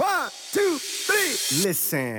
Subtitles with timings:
[0.00, 0.08] One,
[0.54, 1.68] two, three.
[1.68, 2.16] Listen.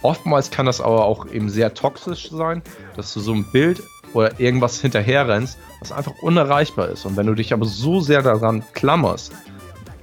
[0.00, 2.62] Oftmals kann das aber auch eben sehr toxisch sein,
[2.96, 3.82] dass du so ein Bild
[4.14, 7.04] oder irgendwas hinterher rennst, was einfach unerreichbar ist.
[7.04, 9.32] Und wenn du dich aber so sehr daran klammerst,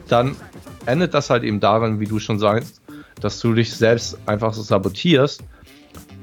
[0.08, 0.36] dann
[0.86, 2.80] endet das halt eben darin, wie du schon sagst,
[3.22, 5.44] dass du dich selbst einfach so sabotierst,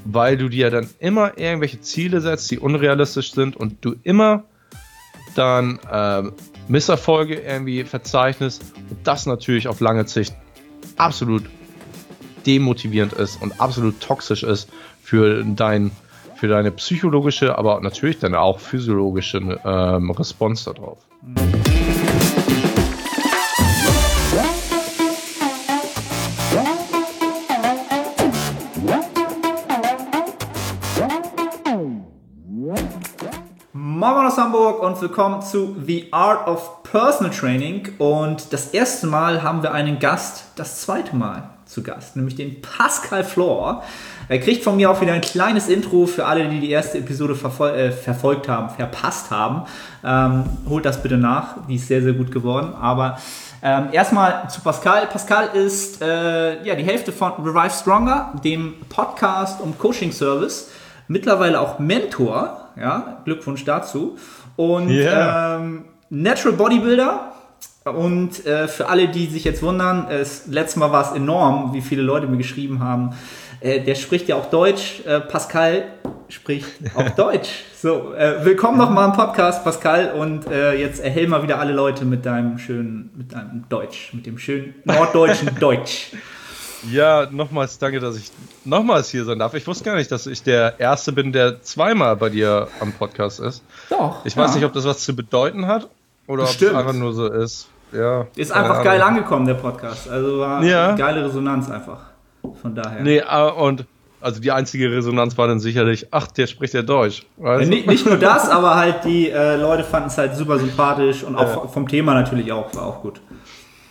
[0.04, 4.44] weil du dir dann immer irgendwelche Ziele setzt, die unrealistisch sind und du immer
[5.34, 6.22] dann äh,
[6.68, 10.34] Misserfolge irgendwie verzeichnest und das natürlich auf lange Sicht
[10.96, 11.44] absolut
[12.46, 14.68] demotivierend ist und absolut toxisch ist
[15.02, 15.90] für dein
[16.36, 21.09] für deine psychologische, aber natürlich dann auch physiologische ähm, Response darauf.
[34.80, 37.90] Und willkommen zu The Art of Personal Training.
[37.98, 42.62] Und das erste Mal haben wir einen Gast, das zweite Mal zu Gast, nämlich den
[42.62, 43.82] Pascal Flor.
[44.28, 47.34] Er kriegt von mir auch wieder ein kleines Intro für alle, die die erste Episode
[47.34, 49.64] verfol äh, verfolgt haben, verpasst haben.
[50.02, 52.72] Ähm, holt das bitte nach, die ist sehr, sehr gut geworden.
[52.80, 53.18] Aber
[53.62, 55.08] ähm, erstmal zu Pascal.
[55.08, 60.70] Pascal ist äh, ja, die Hälfte von Revive Stronger, dem Podcast und Coaching-Service.
[61.06, 64.16] Mittlerweile auch Mentor, ja, Glückwunsch dazu.
[64.60, 65.56] Und yeah.
[65.56, 67.32] ähm, Natural Bodybuilder,
[67.86, 71.80] und äh, für alle, die sich jetzt wundern, es, letztes Mal war es enorm, wie
[71.80, 73.14] viele Leute mir geschrieben haben.
[73.60, 75.00] Äh, der spricht ja auch Deutsch.
[75.06, 75.84] Äh, Pascal
[76.28, 77.64] spricht auch Deutsch.
[77.74, 80.12] So, äh, willkommen nochmal im Podcast, Pascal.
[80.12, 84.26] Und äh, jetzt erhell mal wieder alle Leute mit deinem schönen, mit deinem Deutsch, mit
[84.26, 86.10] dem schönen norddeutschen Deutsch.
[86.88, 88.30] Ja, nochmals danke, dass ich
[88.64, 89.54] nochmals hier sein darf.
[89.54, 93.40] Ich wusste gar nicht, dass ich der Erste bin, der zweimal bei dir am Podcast
[93.40, 93.62] ist.
[93.90, 94.24] Doch.
[94.24, 94.42] Ich ja.
[94.42, 95.88] weiß nicht, ob das was zu bedeuten hat
[96.26, 97.68] oder ob es einfach nur so ist.
[97.92, 100.08] Ja, ist einfach geil angekommen, der Podcast.
[100.08, 100.90] Also war ja.
[100.90, 101.98] eine geile Resonanz einfach.
[102.62, 103.02] Von daher.
[103.02, 103.84] Nee, ah, und
[104.20, 107.26] also die einzige Resonanz war dann sicherlich, ach, der spricht ja Deutsch.
[107.36, 107.68] Weißt?
[107.68, 111.36] Nicht, nicht, nur das, aber halt die äh, Leute fanden es halt super sympathisch und
[111.36, 111.68] auch ja.
[111.68, 113.20] vom Thema natürlich auch, war auch gut.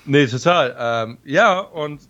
[0.05, 0.75] Nee, total.
[0.79, 2.01] Ähm, ja, und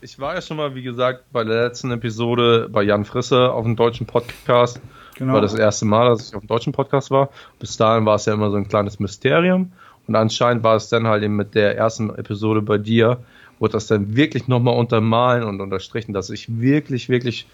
[0.00, 3.64] ich war ja schon mal, wie gesagt, bei der letzten Episode bei Jan Frisse auf
[3.64, 4.80] dem deutschen Podcast.
[5.16, 5.34] Genau.
[5.34, 7.30] War das erste Mal, dass ich auf dem deutschen Podcast war.
[7.58, 9.72] Bis dahin war es ja immer so ein kleines Mysterium.
[10.06, 13.18] Und anscheinend war es dann halt eben mit der ersten Episode bei dir,
[13.58, 17.46] wurde das dann wirklich nochmal untermalen und unterstrichen, dass ich wirklich, wirklich,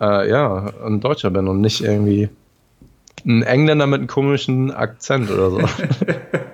[0.00, 2.28] äh, ja, ein Deutscher bin und nicht irgendwie
[3.24, 5.60] ein Engländer mit einem komischen Akzent oder so.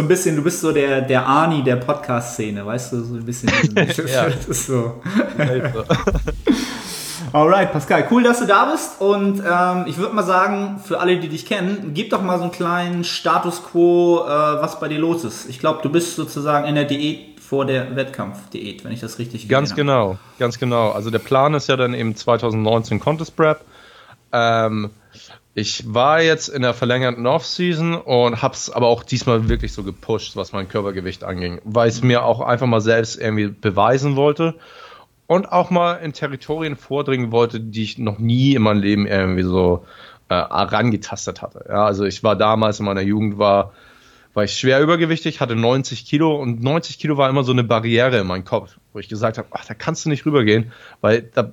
[0.00, 3.24] so ein bisschen, du bist so der, der Arnie der Podcast-Szene, weißt du, so ein
[3.24, 3.50] bisschen.
[3.76, 4.30] ja.
[4.30, 5.02] das ist so.
[7.32, 8.98] Alright, Pascal, cool, dass du da bist.
[8.98, 12.44] Und ähm, ich würde mal sagen, für alle, die dich kennen, gib doch mal so
[12.44, 15.50] einen kleinen Status quo, äh, was bei dir los ist.
[15.50, 19.50] Ich glaube, du bist sozusagen in der Diät vor der Wettkampfdiät, wenn ich das richtig
[19.50, 20.92] Ganz genau, ganz genau.
[20.92, 23.60] Also der Plan ist ja dann eben 2019 Contest Prep.
[24.32, 24.90] Ähm,
[25.60, 30.34] ich war jetzt in der verlängerten Off-Season und hab's aber auch diesmal wirklich so gepusht,
[30.34, 34.54] was mein Körpergewicht anging, weil ich es mir auch einfach mal selbst irgendwie beweisen wollte
[35.26, 39.42] und auch mal in Territorien vordringen wollte, die ich noch nie in meinem Leben irgendwie
[39.42, 39.84] so
[40.30, 41.66] äh, herangetastet hatte.
[41.68, 43.72] Ja, also ich war damals in meiner Jugend war
[44.32, 48.18] war ich schwer übergewichtig, hatte 90 Kilo und 90 Kilo war immer so eine Barriere
[48.20, 51.52] in meinem Kopf, wo ich gesagt habe, ach, da kannst du nicht rübergehen, weil da,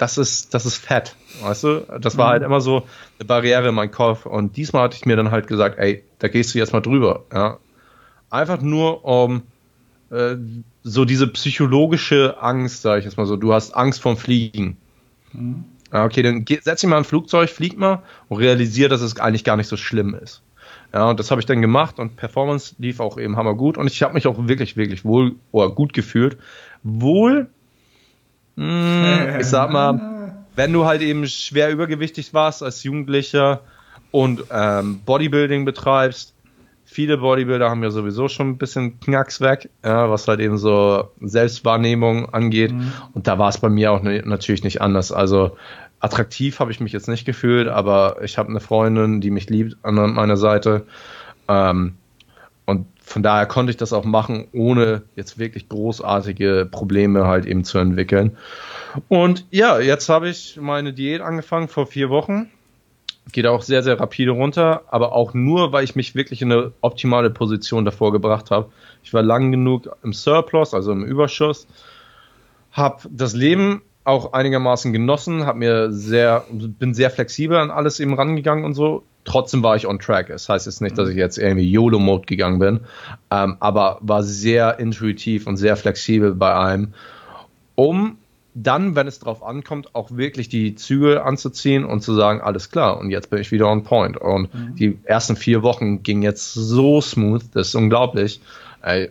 [0.00, 1.86] das ist, das ist fett, weißt du?
[2.00, 2.30] Das war mhm.
[2.30, 2.86] halt immer so
[3.18, 6.28] eine Barriere in meinem Kopf und diesmal hatte ich mir dann halt gesagt, ey, da
[6.28, 7.58] gehst du jetzt mal drüber, ja.
[8.30, 9.42] Einfach nur um
[10.10, 10.36] äh,
[10.82, 13.36] so diese psychologische Angst, sage ich jetzt mal so.
[13.36, 14.76] Du hast Angst vorm Fliegen.
[15.32, 15.64] Mhm.
[15.92, 19.56] Okay, dann setz dich mal ein Flugzeug, flieg mal und realisier, dass es eigentlich gar
[19.56, 20.42] nicht so schlimm ist.
[20.94, 23.88] Ja, und das habe ich dann gemacht und Performance lief auch eben hammer gut und
[23.88, 26.38] ich habe mich auch wirklich, wirklich wohl oder gut gefühlt.
[26.82, 27.48] Wohl,
[28.56, 33.60] ich sag mal, wenn du halt eben schwer übergewichtig warst als Jugendlicher
[34.10, 36.34] und ähm, Bodybuilding betreibst,
[36.84, 41.10] viele Bodybuilder haben ja sowieso schon ein bisschen Knacks weg, ja, was halt eben so
[41.20, 42.72] Selbstwahrnehmung angeht.
[42.72, 42.92] Mhm.
[43.14, 45.12] Und da war es bei mir auch ne, natürlich nicht anders.
[45.12, 45.56] Also
[46.00, 49.76] attraktiv habe ich mich jetzt nicht gefühlt, aber ich habe eine Freundin, die mich liebt
[49.84, 50.86] an meiner Seite.
[51.46, 51.94] Ähm,
[53.10, 57.78] von daher konnte ich das auch machen, ohne jetzt wirklich großartige Probleme halt eben zu
[57.78, 58.36] entwickeln.
[59.08, 62.50] Und ja, jetzt habe ich meine Diät angefangen vor vier Wochen
[63.32, 66.72] geht auch sehr, sehr rapide runter, aber auch nur, weil ich mich wirklich in eine
[66.80, 68.70] optimale Position davor gebracht habe.
[69.02, 71.66] Ich war lang genug im Surplus, also im Überschuss,
[72.72, 78.14] habe das Leben auch einigermaßen genossen, habe mir sehr, bin sehr flexibel an alles eben
[78.14, 79.04] rangegangen und so.
[79.24, 80.28] Trotzdem war ich on track.
[80.28, 82.80] Das heißt jetzt nicht, dass ich jetzt irgendwie YOLO-Mode gegangen bin,
[83.30, 86.94] ähm, aber war sehr intuitiv und sehr flexibel bei allem,
[87.74, 88.18] um
[88.54, 92.98] dann, wenn es darauf ankommt, auch wirklich die Zügel anzuziehen und zu sagen, alles klar,
[92.98, 94.16] und jetzt bin ich wieder on point.
[94.16, 94.74] Und mhm.
[94.74, 98.40] die ersten vier Wochen gingen jetzt so smooth, das ist unglaublich.
[98.84, 99.10] Ich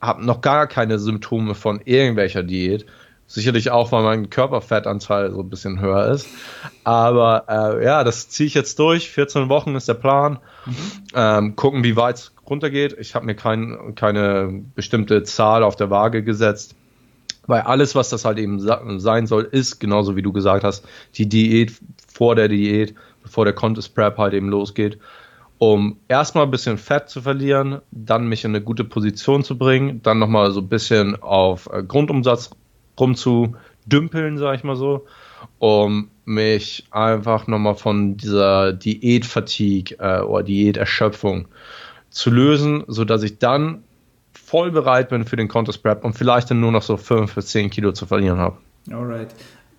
[0.00, 2.86] habe noch gar keine Symptome von irgendwelcher Diät.
[3.32, 6.28] Sicherlich auch, weil mein Körperfettanteil so ein bisschen höher ist.
[6.84, 9.08] Aber äh, ja, das ziehe ich jetzt durch.
[9.08, 10.38] 14 Wochen ist der Plan.
[10.66, 10.74] Mhm.
[11.14, 12.94] Ähm, gucken, wie weit es runtergeht.
[13.00, 16.74] Ich habe mir kein, keine bestimmte Zahl auf der Waage gesetzt.
[17.46, 18.60] Weil alles, was das halt eben
[19.00, 21.72] sein soll, ist, genauso wie du gesagt hast, die Diät
[22.12, 24.98] vor der Diät, bevor der Contest Prep halt eben losgeht,
[25.56, 30.02] um erstmal ein bisschen Fett zu verlieren, dann mich in eine gute Position zu bringen,
[30.02, 32.50] dann nochmal so ein bisschen auf äh, Grundumsatz
[32.98, 35.06] rumzudümpeln, sag ich mal so,
[35.58, 41.48] um mich einfach nochmal von dieser Diätfatigue äh, oder Diäterschöpfung
[42.10, 43.82] zu lösen, sodass ich dann
[44.32, 47.46] voll bereit bin für den Contest Prep und vielleicht dann nur noch so 5 bis
[47.48, 48.58] 10 Kilo zu verlieren habe.
[48.90, 49.34] Alright.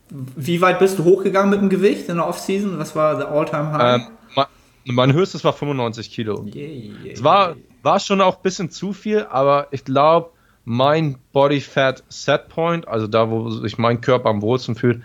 [0.09, 2.77] Wie weit bist du hochgegangen mit dem Gewicht in der Offseason?
[2.77, 4.01] Was war der All-Time High?
[4.01, 4.45] Ähm, mein,
[4.85, 6.45] mein, höchstes war 95 Kilo.
[6.45, 10.31] Yeah, yeah, es war, war schon auch ein bisschen zu viel, aber ich glaube,
[10.65, 15.01] mein Body Fat Set Point, also da, wo sich mein Körper am wohlsten fühlt,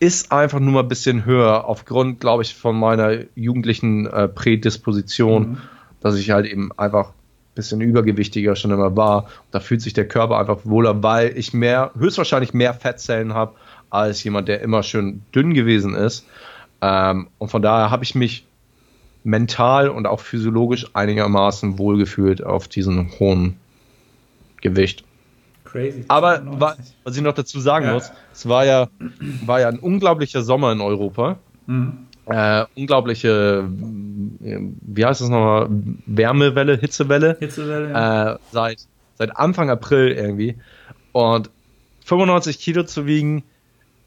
[0.00, 5.42] ist einfach nur mal ein bisschen höher, aufgrund, glaube ich, von meiner jugendlichen äh, Prädisposition,
[5.42, 5.58] mhm.
[6.00, 7.12] dass ich halt eben einfach
[7.54, 9.28] bisschen übergewichtiger schon immer war.
[9.50, 13.54] Da fühlt sich der Körper einfach wohler, weil ich mehr, höchstwahrscheinlich mehr Fettzellen habe
[13.90, 16.26] als jemand, der immer schön dünn gewesen ist.
[16.80, 18.46] Ähm, und von daher habe ich mich
[19.22, 23.58] mental und auch physiologisch einigermaßen wohlgefühlt auf diesem hohen
[24.62, 25.04] Gewicht.
[25.64, 26.04] Crazy.
[26.08, 27.92] Aber war, was ich noch dazu sagen ja.
[27.92, 28.88] muss, es war ja,
[29.44, 31.38] war ja ein unglaublicher Sommer in Europa.
[31.66, 35.68] Mhm äh, unglaubliche, wie heißt das nochmal,
[36.06, 37.36] Wärmewelle, Hitzewelle.
[37.38, 38.32] Hitzewelle, ja.
[38.32, 38.86] äh, seit,
[39.16, 40.56] seit Anfang April irgendwie.
[41.12, 41.50] Und
[42.04, 43.42] 95 Kilo zu wiegen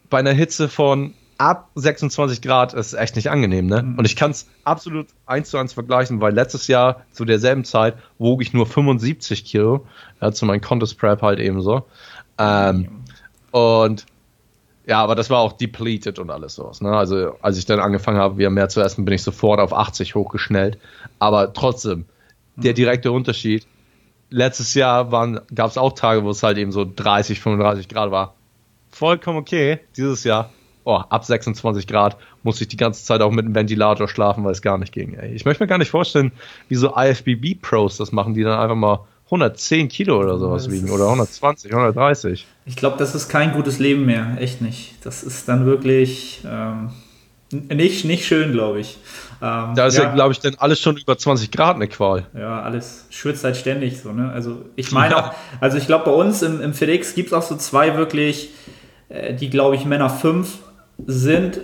[0.10, 3.84] bei einer Hitze von ab 26 Grad ist echt nicht angenehm, ne?
[3.84, 3.98] Mhm.
[3.98, 7.96] Und ich kann es absolut eins zu eins vergleichen, weil letztes Jahr zu derselben Zeit
[8.18, 9.86] wog ich nur 75 Kilo,
[10.22, 11.86] ja, zu meinem Contest Prep halt ebenso.
[12.38, 12.88] Ähm, mhm.
[13.52, 14.06] Und
[14.88, 16.82] ja, aber das war auch depleted und alles sowas.
[16.82, 16.92] Ne?
[16.92, 20.14] Also als ich dann angefangen habe, wieder mehr zu essen, bin ich sofort auf 80
[20.14, 20.78] hochgeschnellt.
[21.18, 22.06] Aber trotzdem,
[22.56, 22.76] der hm.
[22.76, 23.66] direkte Unterschied.
[24.30, 25.10] Letztes Jahr
[25.54, 28.36] gab es auch Tage, wo es halt eben so 30, 35 Grad war.
[28.92, 29.80] Vollkommen okay.
[29.98, 30.52] Dieses Jahr,
[30.86, 34.52] oh, ab 26 Grad musste ich die ganze Zeit auch mit einem Ventilator schlafen, weil
[34.52, 35.16] es gar nicht ging.
[35.16, 35.34] Ey.
[35.34, 36.32] Ich möchte mir gar nicht vorstellen,
[36.70, 41.06] wie so IFBB-Pros das machen, die dann einfach mal 110 Kilo oder sowas wiegen oder
[41.06, 42.46] 120, 130.
[42.66, 45.04] Ich glaube, das ist kein gutes Leben mehr, echt nicht.
[45.04, 46.92] Das ist dann wirklich ähm,
[47.50, 48.98] nicht, nicht schön, glaube ich.
[49.42, 52.28] Ähm, da ist ja, ja glaube ich, dann alles schon über 20 Grad eine Qual.
[52.38, 54.12] Ja, alles schwitzt halt ständig so.
[54.12, 54.32] Ne?
[54.32, 55.30] Also ich meine ja.
[55.30, 58.50] auch, also ich glaube, bei uns im, im FedEx gibt es auch so zwei wirklich,
[59.10, 60.60] äh, die glaube ich Männer 5
[61.06, 61.62] sind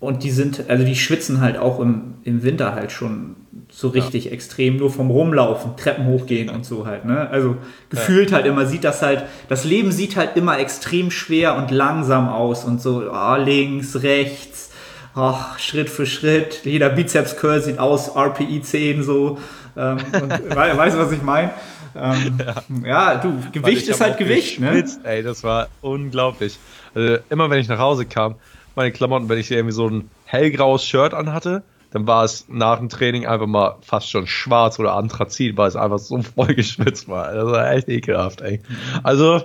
[0.00, 3.36] und die sind, also die schwitzen halt auch im, im Winter halt schon
[3.70, 4.32] so richtig ja.
[4.32, 7.04] extrem, nur vom Rumlaufen, Treppen hochgehen und so halt.
[7.04, 7.28] Ne?
[7.30, 7.56] Also
[7.90, 8.36] gefühlt ja.
[8.36, 12.64] halt immer, sieht das halt, das Leben sieht halt immer extrem schwer und langsam aus
[12.64, 14.70] und so oh, links, rechts,
[15.14, 16.62] oh, Schritt für Schritt.
[16.64, 19.38] Jeder Bizeps-Curl sieht aus, RPI 10 so.
[19.76, 21.50] Ähm, und, weißt du, was ich meine?
[21.94, 22.38] Ähm,
[22.84, 22.86] ja.
[22.86, 23.14] ja.
[23.16, 24.84] du, Gewicht ist halt Gewicht, ne?
[25.02, 26.58] Ey, das war unglaublich.
[26.94, 28.36] Also, immer wenn ich nach Hause kam,
[28.74, 32.88] meine Klamotten, wenn ich irgendwie so ein hellgraues Shirt anhatte, dann war es nach dem
[32.88, 37.32] Training einfach mal fast schon schwarz oder Anthrazit, weil es einfach so voll geschwitzt war.
[37.32, 38.60] Das war echt ekelhaft, ey.
[39.02, 39.42] Also,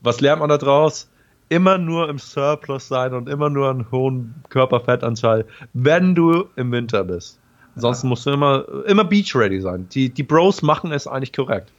[0.00, 1.10] was lernt man da draus?
[1.50, 7.04] Immer nur im Surplus sein und immer nur einen hohen Körperfettanteil, wenn du im Winter
[7.04, 7.38] bist.
[7.74, 9.88] Ansonsten musst du immer, immer beach ready sein.
[9.90, 11.70] Die, die Bros machen es eigentlich korrekt.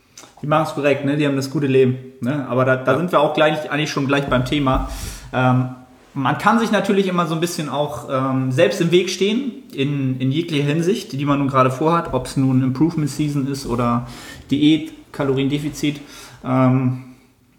[0.41, 1.17] Die machen es korrekt, ne?
[1.17, 1.97] Die haben das gute Leben.
[2.21, 2.45] Ne?
[2.49, 2.97] Aber da, da ja.
[2.97, 4.89] sind wir auch gleich, eigentlich schon gleich beim Thema.
[5.33, 5.69] Ähm,
[6.13, 10.19] man kann sich natürlich immer so ein bisschen auch ähm, selbst im Weg stehen, in,
[10.19, 14.07] in jeglicher Hinsicht, die man nun gerade vorhat, ob es nun Improvement Season ist oder
[14.49, 15.99] Diät, Kaloriendefizit.
[16.45, 17.03] Ähm,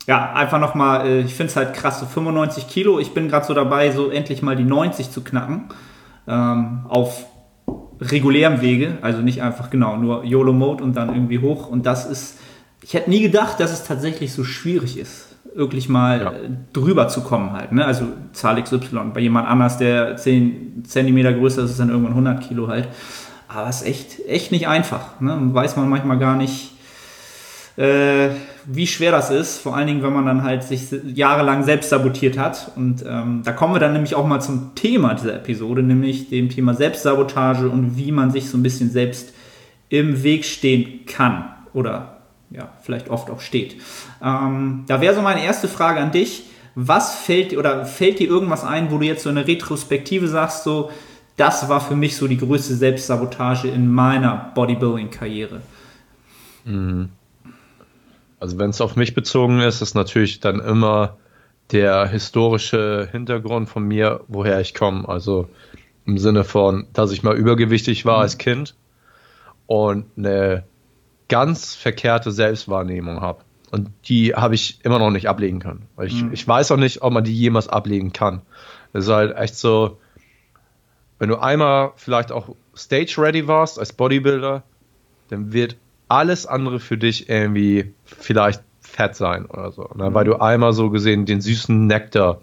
[0.07, 2.99] ja, einfach nochmal, äh, ich finde es halt krass, so 95 Kilo.
[2.99, 5.65] Ich bin gerade so dabei, so endlich mal die 90 zu knacken.
[6.29, 7.27] Ähm, auf
[8.01, 11.69] regulärem Wege, also nicht einfach genau, nur YOLO-Mode und dann irgendwie hoch.
[11.69, 12.39] Und das ist,
[12.87, 15.27] ich hätte nie gedacht, dass es tatsächlich so schwierig ist
[15.57, 16.33] wirklich mal ja.
[16.73, 17.73] drüber zu kommen halt.
[17.73, 17.85] Ne?
[17.85, 19.13] Also Zahl XY.
[19.15, 22.89] Bei jemand anders, der 10 cm größer ist, ist dann irgendwann 100 Kilo halt.
[23.49, 25.21] Aber es ist echt, echt nicht einfach.
[25.21, 25.37] Ne?
[25.53, 26.73] Weiß man manchmal gar nicht,
[27.77, 28.29] äh,
[28.67, 32.37] wie schwer das ist, vor allen Dingen, wenn man dann halt sich jahrelang selbst sabotiert
[32.37, 32.73] hat.
[32.77, 36.51] Und ähm, da kommen wir dann nämlich auch mal zum Thema dieser Episode, nämlich dem
[36.51, 39.33] Thema Selbstsabotage und wie man sich so ein bisschen selbst
[39.89, 42.16] im Weg stehen kann oder
[42.51, 43.77] ja, vielleicht oft auch steht.
[44.23, 46.45] Ähm, da wäre so meine erste Frage an dich.
[46.75, 50.91] Was fällt oder fällt dir irgendwas ein, wo du jetzt so eine Retrospektive sagst, so,
[51.37, 55.61] das war für mich so die größte Selbstsabotage in meiner Bodybuilding-Karriere?
[56.65, 57.11] Mhm.
[58.39, 61.17] Also wenn es auf mich bezogen ist, ist natürlich dann immer
[61.73, 65.09] der historische Hintergrund von mir, woher ich komme.
[65.09, 65.49] Also
[66.05, 68.23] im Sinne von, dass ich mal übergewichtig war mhm.
[68.23, 68.75] als Kind
[69.67, 70.65] und eine
[71.29, 73.41] ganz verkehrte Selbstwahrnehmung habe.
[73.71, 75.87] Und die habe ich immer noch nicht ablegen können.
[76.03, 76.33] Ich, mhm.
[76.33, 78.43] ich weiß auch nicht, ob man die jemals ablegen kann.
[78.93, 79.99] Es ist halt echt so,
[81.19, 84.63] wenn du einmal vielleicht auch stage ready warst als Bodybuilder,
[85.29, 85.77] dann wird
[86.09, 89.91] alles andere für dich irgendwie vielleicht fett sein oder so.
[89.95, 90.11] Ne?
[90.11, 90.15] Mhm.
[90.15, 92.41] Weil du einmal so gesehen den süßen Nektar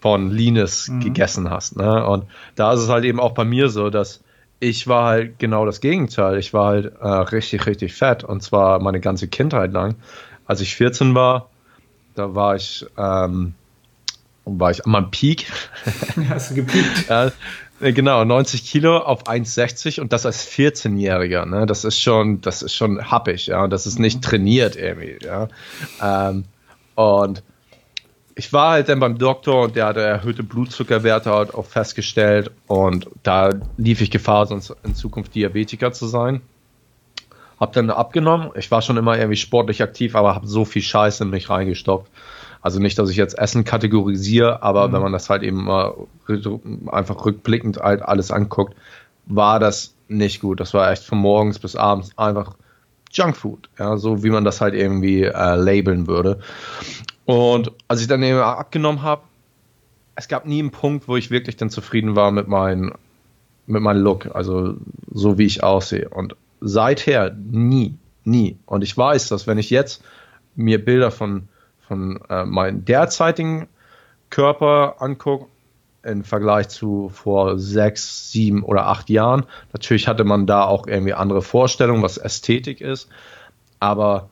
[0.00, 1.00] von Linus mhm.
[1.00, 1.76] gegessen hast.
[1.76, 2.06] Ne?
[2.06, 4.21] Und da ist es halt eben auch bei mir so, dass
[4.62, 6.38] ich war halt genau das Gegenteil.
[6.38, 9.96] Ich war halt äh, richtig, richtig fett und zwar meine ganze Kindheit lang.
[10.46, 11.50] Als ich 14 war,
[12.14, 13.54] da war ich, ähm,
[14.44, 15.50] war ich an meinem Peak.
[16.28, 17.08] Hast du gepiekt?
[17.08, 17.32] ja,
[17.80, 21.44] äh, genau, 90 Kilo auf 1,60 und das als 14-Jähriger.
[21.44, 21.66] Ne?
[21.66, 23.64] Das ist schon, das ist schon happig, ja.
[23.64, 24.22] Und das ist nicht mhm.
[24.22, 25.48] trainiert irgendwie, ja.
[26.00, 26.44] Ähm,
[26.94, 27.42] und
[28.34, 33.08] ich war halt dann beim Doktor und der hatte erhöhte Blutzuckerwerte halt auch festgestellt und
[33.22, 36.40] da lief ich Gefahr, sonst in Zukunft Diabetiker zu sein.
[37.60, 38.50] Hab dann abgenommen.
[38.56, 42.10] Ich war schon immer irgendwie sportlich aktiv, aber habe so viel Scheiße in mich reingestopft.
[42.60, 44.92] Also nicht, dass ich jetzt Essen kategorisiere, aber mhm.
[44.92, 45.94] wenn man das halt eben mal
[46.90, 48.74] einfach rückblickend halt alles anguckt,
[49.26, 50.60] war das nicht gut.
[50.60, 52.54] Das war echt von morgens bis abends einfach
[53.12, 56.40] Junkfood, ja, so wie man das halt irgendwie äh, labeln würde.
[57.24, 59.22] Und als ich dann eben abgenommen habe,
[60.14, 62.92] es gab nie einen Punkt, wo ich wirklich dann zufrieden war mit meinem
[63.66, 64.74] mit meinem Look, also
[65.10, 66.08] so wie ich aussehe.
[66.08, 68.58] Und seither nie, nie.
[68.66, 70.02] Und ich weiß, dass wenn ich jetzt
[70.56, 71.48] mir Bilder von
[71.86, 73.68] von äh, meinem derzeitigen
[74.30, 75.46] Körper angucke,
[76.04, 79.44] im Vergleich zu vor sechs, sieben oder acht Jahren.
[79.72, 83.08] Natürlich hatte man da auch irgendwie andere Vorstellungen, was Ästhetik ist.
[83.78, 84.30] Aber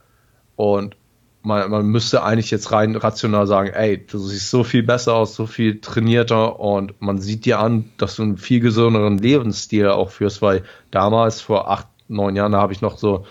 [0.56, 0.97] und
[1.42, 5.35] man, man müsste eigentlich jetzt rein rational sagen, ey, du siehst so viel besser aus,
[5.35, 10.11] so viel trainierter und man sieht dir an, dass du einen viel gesünderen Lebensstil auch
[10.11, 13.25] führst, weil damals vor acht, neun Jahren, da habe ich noch so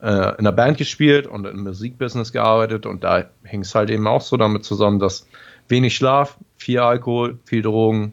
[0.00, 4.06] äh, in der Band gespielt und im Musikbusiness gearbeitet und da hing es halt eben
[4.06, 5.28] auch so damit zusammen, dass
[5.68, 8.12] wenig Schlaf, viel Alkohol, viel Drogen,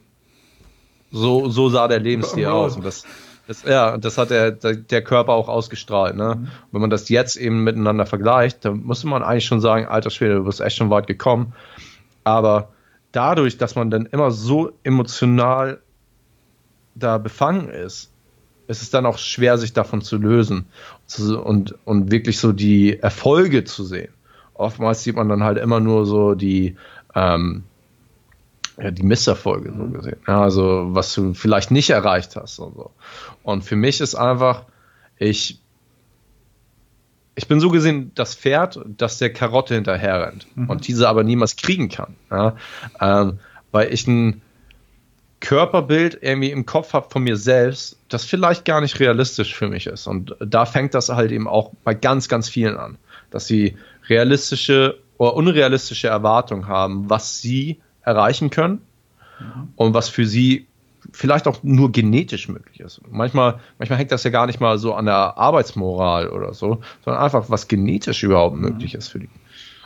[1.11, 2.75] so, so sah der Lebensstil aus.
[2.75, 3.03] Und das,
[3.49, 6.15] das, ja, das hat der, der Körper auch ausgestrahlt.
[6.15, 6.35] Ne?
[6.35, 6.47] Mhm.
[6.71, 10.35] Wenn man das jetzt eben miteinander vergleicht, dann muss man eigentlich schon sagen, alter Schwede,
[10.35, 11.53] du bist echt schon weit gekommen.
[12.23, 12.69] Aber
[13.11, 15.81] dadurch, dass man dann immer so emotional
[16.93, 18.11] da befangen ist,
[18.67, 20.67] ist es dann auch schwer, sich davon zu lösen
[21.17, 24.13] und, und wirklich so die Erfolge zu sehen.
[24.53, 26.75] Oftmals sieht man dann halt immer nur so die,
[27.15, 27.63] ähm,
[28.81, 30.17] ja, die Misserfolge so gesehen.
[30.27, 32.91] Ja, also was du vielleicht nicht erreicht hast und so.
[33.43, 34.65] Und für mich ist einfach,
[35.17, 35.59] ich,
[37.35, 40.69] ich bin so gesehen das Pferd, das der Karotte hinterher rennt mhm.
[40.69, 42.15] und diese aber niemals kriegen kann.
[42.31, 42.55] Ja?
[42.99, 43.39] Ähm,
[43.71, 44.41] weil ich ein
[45.39, 49.87] Körperbild irgendwie im Kopf habe von mir selbst, das vielleicht gar nicht realistisch für mich
[49.87, 50.07] ist.
[50.07, 52.97] Und da fängt das halt eben auch bei ganz, ganz vielen an,
[53.31, 53.77] dass sie
[54.09, 57.79] realistische oder unrealistische Erwartungen haben, was sie
[58.09, 58.81] erreichen können
[59.75, 60.67] und was für sie
[61.11, 63.01] vielleicht auch nur genetisch möglich ist.
[63.09, 67.23] Manchmal, manchmal hängt das ja gar nicht mal so an der Arbeitsmoral oder so, sondern
[67.23, 69.29] einfach, was genetisch überhaupt möglich ist für die.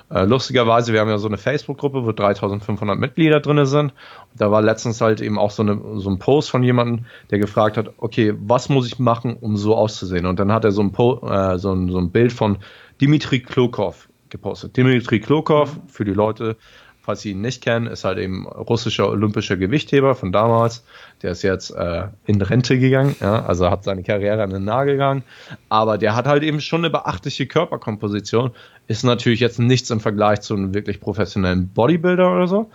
[0.10, 3.94] Äh, lustigerweise, wir haben ja so eine Facebook-Gruppe, wo 3500 Mitglieder drin sind.
[4.36, 7.78] Da war letztens halt eben auch so, eine, so ein Post von jemandem, der gefragt
[7.78, 10.26] hat, okay, was muss ich machen, um so auszusehen?
[10.26, 12.58] Und dann hat er so ein, po äh, so ein, so ein Bild von
[13.02, 14.78] Dimitri Klokov gepostet.
[14.78, 16.58] Dimitri Klokov, für die Leute,
[17.04, 20.84] falls Sie ihn nicht kennen, ist halt eben russischer olympischer Gewichtheber von damals.
[21.22, 24.94] Der ist jetzt äh, in Rente gegangen, ja, also hat seine Karriere an den Nagel
[24.94, 25.24] gegangen.
[25.70, 28.52] Aber der hat halt eben schon eine beachtliche Körperkomposition.
[28.88, 32.72] Ist natürlich jetzt nichts im Vergleich zu einem wirklich professionellen Bodybuilder oder so.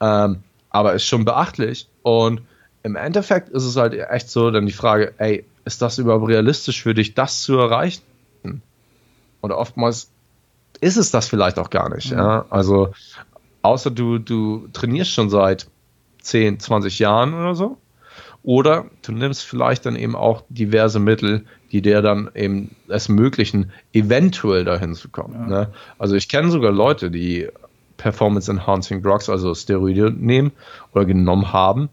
[0.00, 1.88] Ähm, aber ist schon beachtlich.
[2.02, 2.42] Und
[2.82, 6.82] im Endeffekt ist es halt echt so, dann die Frage, ey, ist das überhaupt realistisch
[6.82, 8.02] für dich, das zu erreichen?
[9.40, 10.10] Und oftmals
[10.80, 12.12] ist es das vielleicht auch gar nicht.
[12.12, 12.18] Mhm.
[12.18, 12.46] Ja?
[12.50, 12.92] Also
[13.62, 15.68] außer du, du trainierst schon seit
[16.22, 17.78] 10, 20 Jahren oder so
[18.42, 23.72] Oder du nimmst vielleicht dann eben auch diverse Mittel, die dir dann eben es ermöglichen,
[23.92, 25.34] eventuell dahin zu kommen.
[25.34, 25.46] Ja.
[25.46, 25.72] Ne?
[25.98, 27.48] Also ich kenne sogar Leute, die
[27.96, 30.52] Performance Enhancing Drugs, also Steroide nehmen
[30.94, 31.88] oder genommen haben,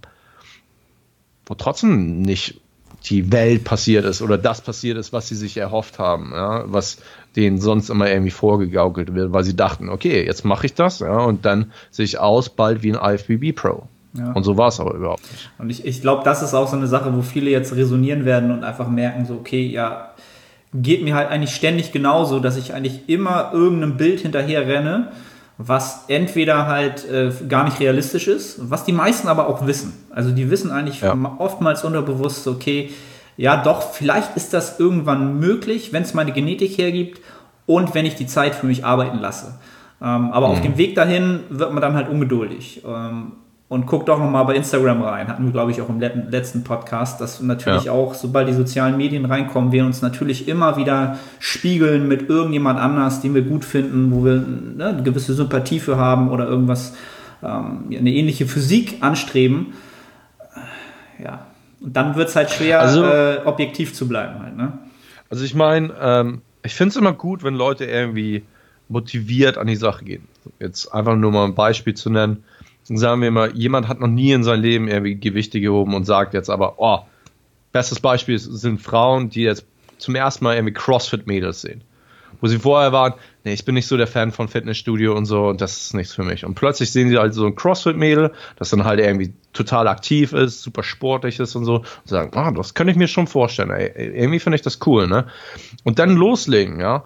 [1.46, 2.62] wo trotzdem nicht
[3.06, 6.98] die Welt passiert ist oder das passiert ist, was sie sich erhofft haben, ja, was
[7.36, 11.18] denen sonst immer irgendwie vorgegaukelt wird, weil sie dachten, okay, jetzt mache ich das, ja,
[11.20, 13.88] und dann sehe ich aus bald wie ein IFBB Pro.
[14.14, 14.32] Ja.
[14.32, 15.50] Und so war es aber überhaupt nicht.
[15.58, 18.52] Und ich, ich glaube, das ist auch so eine Sache, wo viele jetzt resonieren werden
[18.52, 20.12] und einfach merken, so, okay, ja,
[20.74, 25.12] geht mir halt eigentlich ständig genauso, dass ich eigentlich immer irgendeinem Bild hinterher renne,
[25.58, 29.94] was entweder halt äh, gar nicht realistisch ist, was die meisten aber auch wissen.
[30.10, 31.16] Also die wissen eigentlich ja.
[31.38, 32.90] oftmals unterbewusst, okay,
[33.38, 37.22] ja doch, vielleicht ist das irgendwann möglich, wenn es meine Genetik hergibt
[37.66, 39.60] und wenn ich die Zeit für mich arbeiten lasse.
[40.02, 40.54] Ähm, aber mhm.
[40.54, 42.82] auf dem Weg dahin wird man dann halt ungeduldig.
[42.86, 43.34] Ähm,
[43.68, 45.28] und guckt doch nochmal bei Instagram rein.
[45.28, 47.92] Hatten wir, glaube ich, auch im letzten Podcast, dass natürlich ja.
[47.92, 53.22] auch, sobald die sozialen Medien reinkommen, wir uns natürlich immer wieder spiegeln mit irgendjemand anders,
[53.22, 56.94] den wir gut finden, wo wir ne, eine gewisse Sympathie für haben oder irgendwas,
[57.44, 59.74] ähm, eine ähnliche Physik anstreben.
[61.22, 61.48] Ja.
[61.86, 64.78] Und dann wird es halt schwer, also, äh, objektiv zu bleiben halt, ne?
[65.30, 68.44] Also ich meine, ähm, ich finde es immer gut, wenn Leute irgendwie
[68.90, 70.28] motiviert an die Sache gehen.
[70.60, 72.44] Jetzt einfach nur mal ein Beispiel zu nennen
[72.88, 76.34] sagen wir mal, jemand hat noch nie in seinem Leben irgendwie Gewichte gehoben und sagt
[76.34, 77.00] jetzt aber, oh,
[77.72, 79.66] bestes Beispiel sind Frauen, die jetzt
[79.98, 81.82] zum ersten Mal irgendwie CrossFit-Mädels sehen.
[82.42, 83.14] Wo sie vorher waren,
[83.44, 86.14] nee, ich bin nicht so der Fan von Fitnessstudio und so und das ist nichts
[86.14, 86.46] für mich.
[86.46, 90.62] Und plötzlich sehen sie halt so ein CrossFit-Mädel, das dann halt irgendwie total aktiv ist,
[90.62, 93.92] super sportlich ist und so und sagen, ah, das könnte ich mir schon vorstellen, ey,
[93.96, 95.26] irgendwie finde ich das cool, ne?
[95.84, 97.04] Und dann loslegen, ja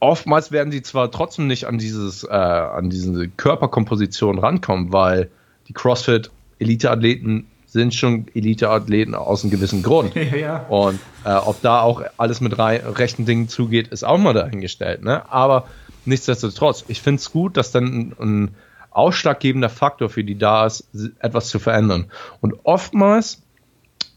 [0.00, 5.30] oftmals werden sie zwar trotzdem nicht an dieses, äh, an diese Körperkomposition rankommen, weil
[5.68, 10.14] die CrossFit-Elite-Athleten sind schon Elite-Athleten aus einem gewissen Grund.
[10.14, 10.56] Ja, ja.
[10.68, 15.04] Und äh, ob da auch alles mit rechten Dingen zugeht, ist auch mal dahingestellt.
[15.04, 15.30] Ne?
[15.30, 15.66] Aber
[16.04, 18.54] nichtsdestotrotz, ich finde es gut, dass dann ein, ein
[18.98, 20.88] ausschlaggebender Faktor für die da ist,
[21.20, 22.10] etwas zu verändern.
[22.40, 23.42] Und oftmals,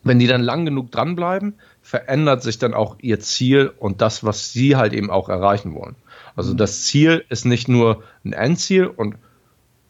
[0.03, 4.51] wenn die dann lang genug dranbleiben, verändert sich dann auch ihr Ziel und das, was
[4.51, 5.95] sie halt eben auch erreichen wollen.
[6.35, 6.57] Also mhm.
[6.57, 9.15] das Ziel ist nicht nur ein Endziel und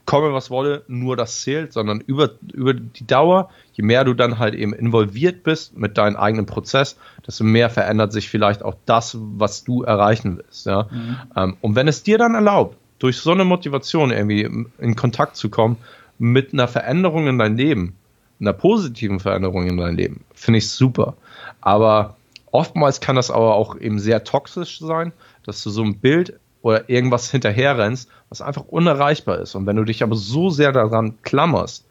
[0.05, 4.39] komme was wolle, nur das zählt, sondern über, über die Dauer, je mehr du dann
[4.39, 9.15] halt eben involviert bist mit deinem eigenen Prozess, desto mehr verändert sich vielleicht auch das,
[9.19, 10.65] was du erreichen willst.
[10.65, 10.87] Ja?
[10.91, 11.17] Mhm.
[11.35, 15.49] Ähm, und wenn es dir dann erlaubt, durch so eine Motivation irgendwie in Kontakt zu
[15.49, 15.77] kommen
[16.19, 17.95] mit einer Veränderung in dein Leben,
[18.39, 21.15] einer positiven Veränderung in dein Leben, finde ich super.
[21.61, 22.15] Aber
[22.51, 26.91] oftmals kann das aber auch eben sehr toxisch sein, dass du so ein Bild oder
[26.91, 29.55] irgendwas hinterher rennst, was einfach unerreichbar ist.
[29.55, 31.87] Und wenn du dich aber so sehr daran klammerst,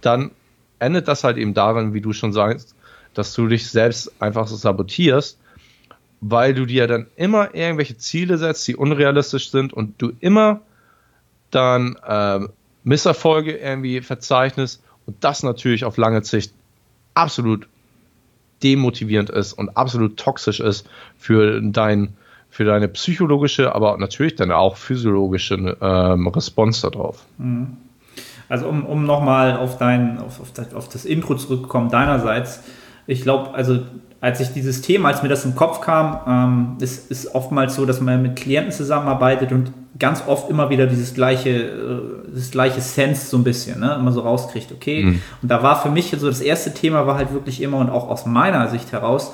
[0.00, 0.32] dann
[0.80, 2.74] endet das halt eben darin, wie du schon sagst,
[3.14, 5.38] dass du dich selbst einfach so sabotierst,
[6.22, 10.60] weil du dir dann immer irgendwelche Ziele setzt, die unrealistisch sind und du immer
[11.50, 12.40] dann äh,
[12.84, 16.54] Misserfolge irgendwie verzeichnest und das natürlich auf lange Sicht
[17.14, 17.66] absolut
[18.62, 22.14] demotivierend ist und absolut toxisch ist für dein
[22.50, 27.24] für deine psychologische, aber natürlich dann auch physiologische ähm, Response darauf.
[27.38, 27.78] Mhm.
[28.48, 32.62] Also um, um nochmal auf auf, auf, das, auf das Intro zurückzukommen deinerseits,
[33.06, 33.80] ich glaube, also
[34.22, 37.84] als ich dieses Thema, als mir das im Kopf kam, ähm, ist, ist oftmals so,
[37.84, 42.00] dass man mit Klienten zusammenarbeitet und ganz oft immer wieder dieses gleiche, äh,
[42.32, 45.04] das gleiche Sense so ein bisschen, ne, immer so rauskriegt, okay.
[45.04, 45.22] Mhm.
[45.42, 48.08] Und da war für mich so das erste Thema war halt wirklich immer und auch
[48.08, 49.32] aus meiner Sicht heraus,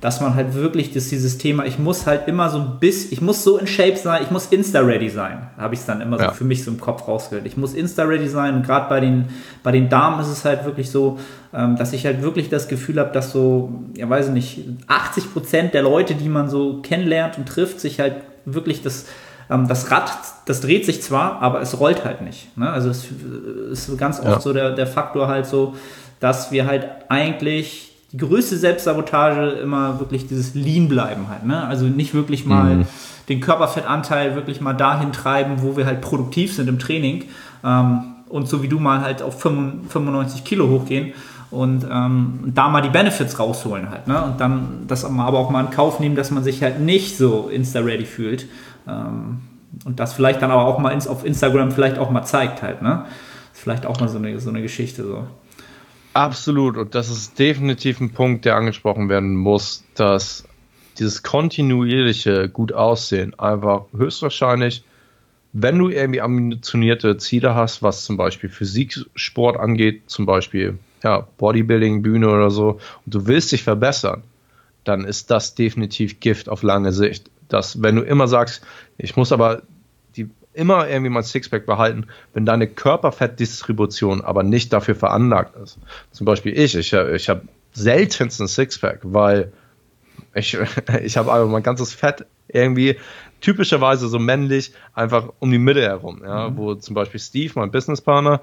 [0.00, 3.20] dass man halt wirklich das, dieses Thema, ich muss halt immer so ein bisschen, ich
[3.20, 6.28] muss so in Shape sein, ich muss Insta-ready sein, habe ich es dann immer ja.
[6.28, 7.46] so für mich so im Kopf rausgehört.
[7.46, 9.26] Ich muss Insta-ready sein und gerade bei den,
[9.62, 11.18] bei den Damen ist es halt wirklich so,
[11.52, 15.32] ähm, dass ich halt wirklich das Gefühl habe, dass so, ja weiß ich nicht, 80
[15.32, 19.06] Prozent der Leute, die man so kennenlernt und trifft, sich halt wirklich das
[19.50, 20.10] ähm, das Rad,
[20.46, 22.56] das dreht sich zwar, aber es rollt halt nicht.
[22.56, 22.68] Ne?
[22.68, 23.06] Also es
[23.70, 24.40] ist ganz oft ja.
[24.40, 25.74] so der, der Faktor halt so,
[26.20, 31.44] dass wir halt eigentlich die größte Selbstsabotage immer wirklich dieses Lean bleiben halt.
[31.44, 31.64] Ne?
[31.66, 32.86] Also nicht wirklich mal mhm.
[33.28, 37.24] den Körperfettanteil wirklich mal dahin treiben, wo wir halt produktiv sind im Training.
[37.64, 41.12] Ähm, und so wie du mal halt auf 95 Kilo hochgehen
[41.50, 44.08] und ähm, da mal die Benefits rausholen halt.
[44.08, 44.22] Ne?
[44.22, 47.48] Und dann das aber auch mal in Kauf nehmen, dass man sich halt nicht so
[47.48, 48.46] insta-ready fühlt.
[48.88, 49.42] Ähm,
[49.84, 52.82] und das vielleicht dann aber auch mal ins, auf Instagram vielleicht auch mal zeigt halt,
[52.82, 53.04] ne?
[53.52, 55.26] ist vielleicht auch mal so eine, so eine Geschichte so.
[56.14, 60.44] Absolut, und das ist definitiv ein Punkt, der angesprochen werden muss, dass
[60.98, 64.82] dieses kontinuierliche gut aussehen einfach höchstwahrscheinlich,
[65.52, 72.28] wenn du irgendwie ambitionierte Ziele hast, was zum Beispiel Physiksport angeht, zum Beispiel ja, Bodybuilding-Bühne
[72.28, 74.24] oder so und du willst dich verbessern,
[74.82, 77.30] dann ist das definitiv Gift auf lange Sicht.
[77.48, 78.66] Dass, wenn du immer sagst,
[78.98, 79.62] ich muss aber
[80.16, 85.78] die, immer irgendwie mein Sixpack behalten, wenn deine Körperfettdistribution aber nicht dafür veranlagt ist.
[86.10, 87.42] Zum Beispiel ich, ich, ich habe
[87.72, 89.52] seltenst ein Sixpack, weil
[90.34, 90.58] ich,
[91.04, 92.96] ich habe einfach mein ganzes Fett irgendwie
[93.40, 96.56] typischerweise so männlich einfach um die Mitte herum, ja, mhm.
[96.56, 98.40] wo zum Beispiel Steve, mein Businesspartner,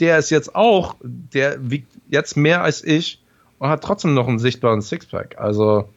[0.00, 3.22] der ist jetzt auch, der wiegt jetzt mehr als ich
[3.58, 5.38] und hat trotzdem noch einen sichtbaren Sixpack.
[5.38, 5.88] Also,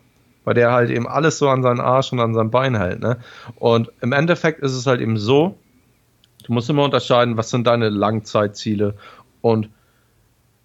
[0.43, 2.99] weil der halt eben alles so an seinen Arsch und an sein Bein hält.
[2.99, 3.17] Ne?
[3.55, 5.57] Und im Endeffekt ist es halt eben so,
[6.45, 8.95] du musst immer unterscheiden, was sind deine Langzeitziele.
[9.41, 9.69] Und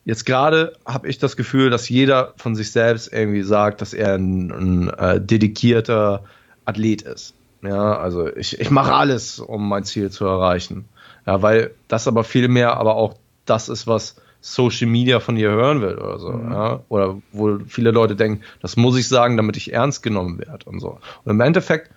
[0.05, 4.15] jetzt gerade habe ich das Gefühl, dass jeder von sich selbst irgendwie sagt, dass er
[4.15, 6.25] ein, ein äh, dedikierter
[6.65, 7.35] Athlet ist.
[7.63, 10.87] Ja, also ich, ich mache alles, um mein Ziel zu erreichen.
[11.27, 13.15] Ja, weil das aber viel mehr aber auch
[13.51, 16.31] das ist, was Social Media von dir hören will oder so.
[16.31, 16.53] Mhm.
[16.53, 16.81] Ja?
[16.89, 20.81] Oder wo viele Leute denken, das muss ich sagen, damit ich ernst genommen werde und
[20.81, 20.99] so.
[21.25, 21.91] Und im Endeffekt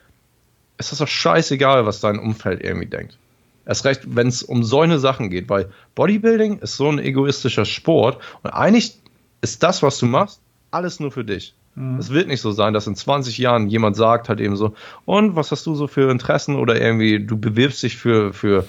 [0.77, 3.17] ist das doch scheißegal, was dein Umfeld irgendwie denkt.
[3.65, 8.17] Erst recht, wenn es um solche Sachen geht, weil Bodybuilding ist so ein egoistischer Sport
[8.41, 8.97] und eigentlich
[9.41, 11.53] ist das, was du machst, alles nur für dich.
[11.75, 11.99] Mhm.
[11.99, 14.73] Es wird nicht so sein, dass in 20 Jahren jemand sagt halt eben so,
[15.05, 18.65] und was hast du so für Interessen oder irgendwie du bewirbst dich für, für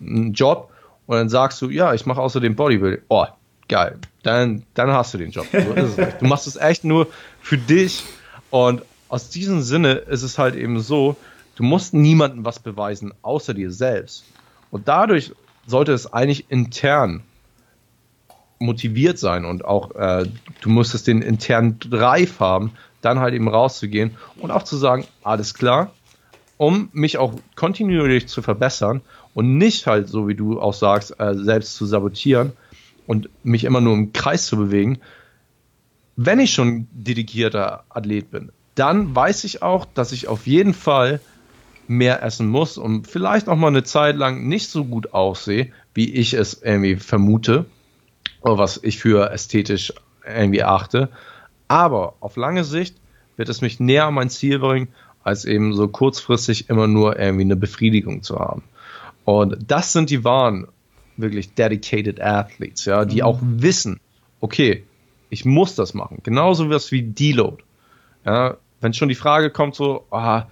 [0.00, 0.69] einen Job
[1.10, 3.02] und dann sagst du, ja, ich mache außerdem Bodybuilding.
[3.08, 3.26] Oh,
[3.66, 3.98] geil.
[4.22, 5.44] Dann, dann hast du den Job.
[5.50, 7.08] So ist es Du machst es echt nur
[7.40, 8.04] für dich.
[8.50, 11.16] Und aus diesem Sinne ist es halt eben so,
[11.56, 14.24] du musst niemandem was beweisen, außer dir selbst.
[14.70, 15.32] Und dadurch
[15.66, 17.24] sollte es eigentlich intern
[18.60, 20.26] motiviert sein und auch äh,
[20.60, 22.70] du musstest den internen Drive haben,
[23.00, 25.90] dann halt eben rauszugehen und auch zu sagen, alles klar,
[26.56, 29.00] um mich auch kontinuierlich zu verbessern
[29.34, 32.52] und nicht halt, so wie du auch sagst, äh, selbst zu sabotieren
[33.06, 34.98] und mich immer nur im Kreis zu bewegen.
[36.16, 41.20] Wenn ich schon dedikierter Athlet bin, dann weiß ich auch, dass ich auf jeden Fall
[41.86, 46.12] mehr essen muss und vielleicht auch mal eine Zeit lang nicht so gut aussehe, wie
[46.12, 47.66] ich es irgendwie vermute
[48.42, 49.92] oder was ich für ästhetisch
[50.24, 51.08] irgendwie achte.
[51.66, 52.96] Aber auf lange Sicht
[53.36, 54.88] wird es mich näher an mein Ziel bringen,
[55.24, 58.62] als eben so kurzfristig immer nur irgendwie eine Befriedigung zu haben.
[59.30, 60.66] Und das sind die wahren,
[61.16, 63.22] wirklich dedicated Athletes, ja, die mhm.
[63.22, 64.00] auch wissen,
[64.40, 64.82] okay,
[65.28, 66.18] ich muss das machen.
[66.24, 67.62] Genauso was wie Deload.
[68.26, 70.46] Ja, wenn schon die Frage kommt, so, ah,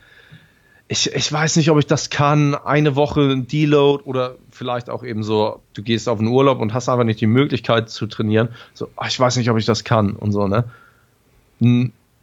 [0.86, 5.24] ich, ich weiß nicht, ob ich das kann, eine Woche Deload oder vielleicht auch eben
[5.24, 8.50] so, du gehst auf einen Urlaub und hast einfach nicht die Möglichkeit zu trainieren.
[8.74, 10.64] So, ah, ich weiß nicht, ob ich das kann und so, ne?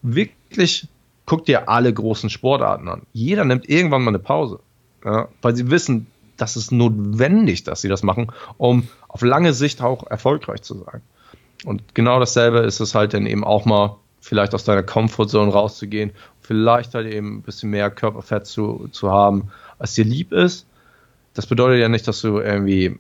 [0.02, 0.88] Wirklich,
[1.26, 3.02] guck dir alle großen Sportarten an.
[3.12, 4.62] Jeder nimmt irgendwann mal eine Pause.
[5.04, 9.82] Ja, weil sie wissen, das ist notwendig, dass sie das machen, um auf lange Sicht
[9.82, 11.02] auch erfolgreich zu sein.
[11.64, 16.12] Und genau dasselbe ist es halt dann eben auch mal vielleicht aus deiner Comfortzone rauszugehen,
[16.42, 20.66] vielleicht halt eben ein bisschen mehr Körperfett zu, zu haben, als dir lieb ist.
[21.34, 22.98] Das bedeutet ja nicht, dass du irgendwie,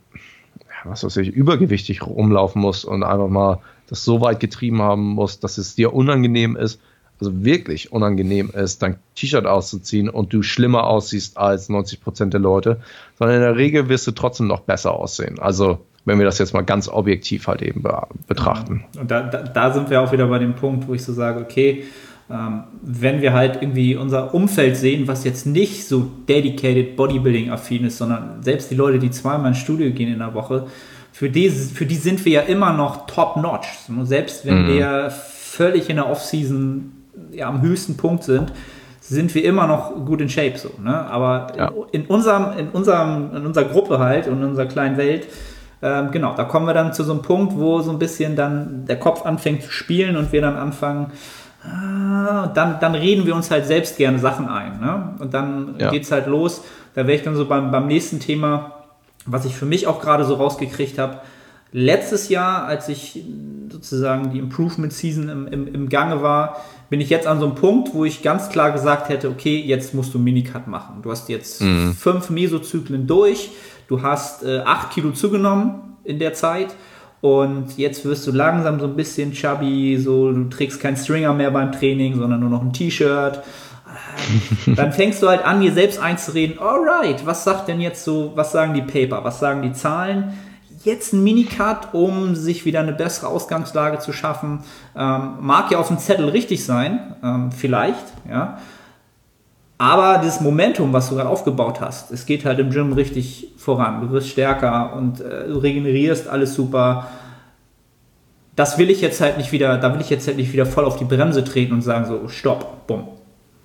[0.83, 5.43] was weiß ich, übergewichtig rumlaufen musst und einfach mal das so weit getrieben haben musst,
[5.43, 6.79] dass es dir unangenehm ist,
[7.19, 12.41] also wirklich unangenehm ist, dein T-Shirt auszuziehen und du schlimmer aussiehst als 90 Prozent der
[12.41, 12.81] Leute,
[13.17, 15.39] sondern in der Regel wirst du trotzdem noch besser aussehen.
[15.39, 17.83] Also wenn wir das jetzt mal ganz objektiv halt eben
[18.27, 18.85] betrachten.
[18.99, 21.41] Und da, da, da sind wir auch wieder bei dem Punkt, wo ich so sage,
[21.41, 21.85] okay,
[22.29, 27.97] ähm, wenn wir halt irgendwie unser Umfeld sehen, was jetzt nicht so dedicated Bodybuilding-affin ist,
[27.97, 30.67] sondern selbst die Leute, die zweimal ins Studio gehen in der Woche,
[31.11, 33.67] für die, für die sind wir ja immer noch top-notch.
[34.03, 34.67] Selbst wenn mhm.
[34.67, 36.91] wir völlig in der Off-Season
[37.31, 38.51] ja, am höchsten Punkt sind,
[39.01, 40.71] sind wir immer noch gut in Shape so.
[40.81, 40.93] Ne?
[40.93, 41.71] Aber ja.
[41.91, 45.27] in, unserem, in, unserem, in unserer Gruppe halt und in unserer kleinen Welt,
[45.81, 48.85] ähm, genau, da kommen wir dann zu so einem Punkt, wo so ein bisschen dann
[48.85, 51.11] der Kopf anfängt zu spielen und wir dann anfangen,
[51.63, 54.79] ah, dann, dann reden wir uns halt selbst gerne Sachen ein.
[54.79, 55.15] Ne?
[55.19, 55.91] Und dann ja.
[55.91, 56.63] geht es halt los.
[56.95, 58.85] Da wäre ich dann so beim, beim nächsten Thema,
[59.25, 61.19] was ich für mich auch gerade so rausgekriegt habe.
[61.71, 63.23] Letztes Jahr, als ich
[63.69, 66.57] sozusagen die Improvement Season im, im, im Gange war,
[66.89, 69.93] bin ich jetzt an so einem Punkt, wo ich ganz klar gesagt hätte, okay, jetzt
[69.93, 71.01] musst du Minicut machen.
[71.01, 71.93] Du hast jetzt mhm.
[71.93, 73.49] fünf Mesozyklen durch,
[73.87, 76.75] du hast äh, acht Kilo zugenommen in der Zeit
[77.21, 81.51] und jetzt wirst du langsam so ein bisschen chubby, so du trägst keinen Stringer mehr
[81.51, 83.41] beim Training, sondern nur noch ein T-Shirt.
[84.75, 88.51] Dann fängst du halt an, dir selbst einzureden, alright, was sagt denn jetzt so, was
[88.51, 90.33] sagen die Paper, was sagen die Zahlen?
[90.85, 94.59] Jetzt ein Minicut, um sich wieder eine bessere Ausgangslage zu schaffen.
[94.95, 98.57] Ähm, mag ja auf dem Zettel richtig sein, ähm, vielleicht, ja.
[99.77, 103.99] Aber dieses Momentum, was du gerade aufgebaut hast, es geht halt im Gym richtig voran.
[103.99, 107.07] Du wirst stärker und äh, du regenerierst alles super.
[108.55, 110.85] das will ich jetzt halt nicht wieder, da will ich jetzt halt nicht wieder voll
[110.85, 113.09] auf die Bremse treten und sagen so, stopp, bumm.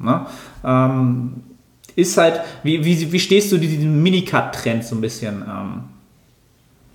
[0.00, 0.26] Ne?
[0.64, 1.44] Ähm,
[1.94, 5.42] ist halt, wie, wie, wie stehst du diesem Minicut-Trend so ein bisschen?
[5.42, 5.84] Ähm,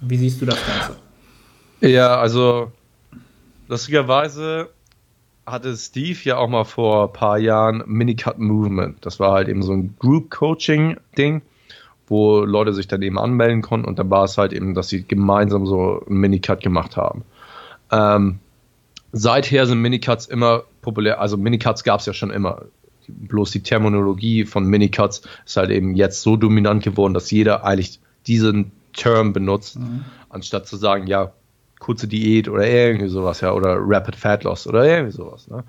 [0.01, 0.97] wie siehst du das Ganze?
[1.81, 2.71] Ja, also
[3.67, 4.69] lustigerweise
[5.45, 9.05] hatte Steve ja auch mal vor ein paar Jahren Minicut Movement.
[9.05, 11.41] Das war halt eben so ein Group Coaching Ding,
[12.07, 15.03] wo Leute sich dann eben anmelden konnten und dann war es halt eben, dass sie
[15.03, 17.23] gemeinsam so ein Minicut gemacht haben.
[17.91, 18.39] Ähm,
[19.11, 22.63] seither sind Minicuts immer populär, also Minicuts gab es ja schon immer.
[23.07, 27.99] Bloß die Terminologie von Minicuts ist halt eben jetzt so dominant geworden, dass jeder eigentlich
[28.25, 30.05] diesen Term benutzt, mhm.
[30.29, 31.31] anstatt zu sagen, ja,
[31.79, 35.47] kurze Diät oder irgendwie sowas, ja, oder Rapid Fat Loss oder irgendwie sowas.
[35.47, 35.63] Ne?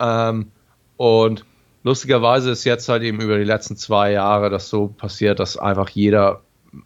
[0.00, 0.50] Ähm,
[0.96, 1.44] und
[1.82, 5.88] lustigerweise ist jetzt halt eben über die letzten zwei Jahre das so passiert, dass einfach
[5.88, 6.42] jeder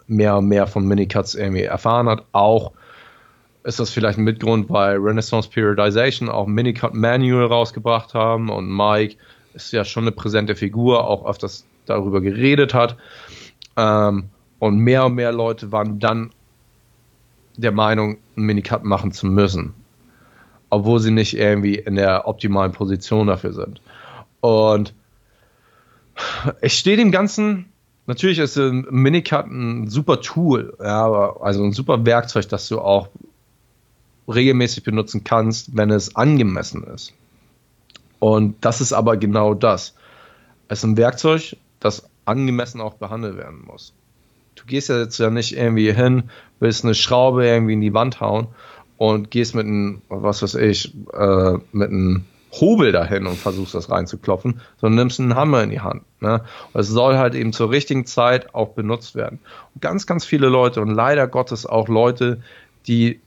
[0.07, 2.25] mehr und mehr von Minicuts irgendwie erfahren hat.
[2.33, 2.73] Auch
[3.65, 9.17] ist das vielleicht ein Mitgrund, weil Renaissance Periodization auch Minicut Manual rausgebracht haben und Mike
[9.55, 12.97] ist ja schon eine präsente Figur, auch öfters darüber geredet hat.
[13.77, 14.31] Ähm,
[14.63, 16.31] und mehr und mehr Leute waren dann
[17.57, 19.75] der Meinung, einen Minicut machen zu müssen.
[20.71, 23.81] Obwohl sie nicht irgendwie in der optimalen Position dafür sind.
[24.41, 24.95] Und
[26.61, 27.73] ich stehe dem Ganzen,
[28.07, 33.09] natürlich ist ein Minicut ein super Tool, ja, also ein super Werkzeug, das du auch
[34.33, 37.13] regelmäßig benutzen kannst, wenn es angemessen ist.
[38.21, 39.97] Und das ist aber genau das.
[40.69, 43.93] Es ist ein Werkzeug, das angemessen auch behandelt werden muss
[44.63, 46.25] du gehst ja jetzt ja nicht irgendwie hin,
[46.61, 48.49] willst eine Schraube irgendwie in die Wand hauen
[48.97, 53.91] und gehst mit einem, was weiß ich, äh, mit einem Hobel dahin und versuchst das
[53.91, 56.03] reinzuklopfen, sondern nimmst einen Hammer in die Hand.
[56.21, 56.45] Ne?
[56.73, 59.41] Und es soll halt eben zur richtigen Zeit auch benutzt werden.
[59.75, 62.43] Und ganz, ganz viele Leute und leider Gottes auch Leute,
[62.87, 63.21] die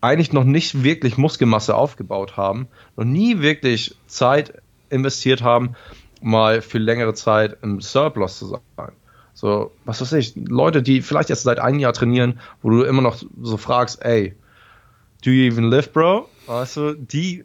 [0.00, 5.74] eigentlich noch nicht wirklich Muskelmasse aufgebaut haben, noch nie wirklich Zeit investiert haben,
[6.22, 8.92] mal für längere Zeit im Surplus zu sein.
[9.34, 13.02] So, was weiß ich, Leute, die vielleicht jetzt seit einem Jahr trainieren, wo du immer
[13.02, 14.34] noch so fragst, ey,
[15.24, 16.28] do you even live, bro?
[16.46, 17.44] Weißt du, die,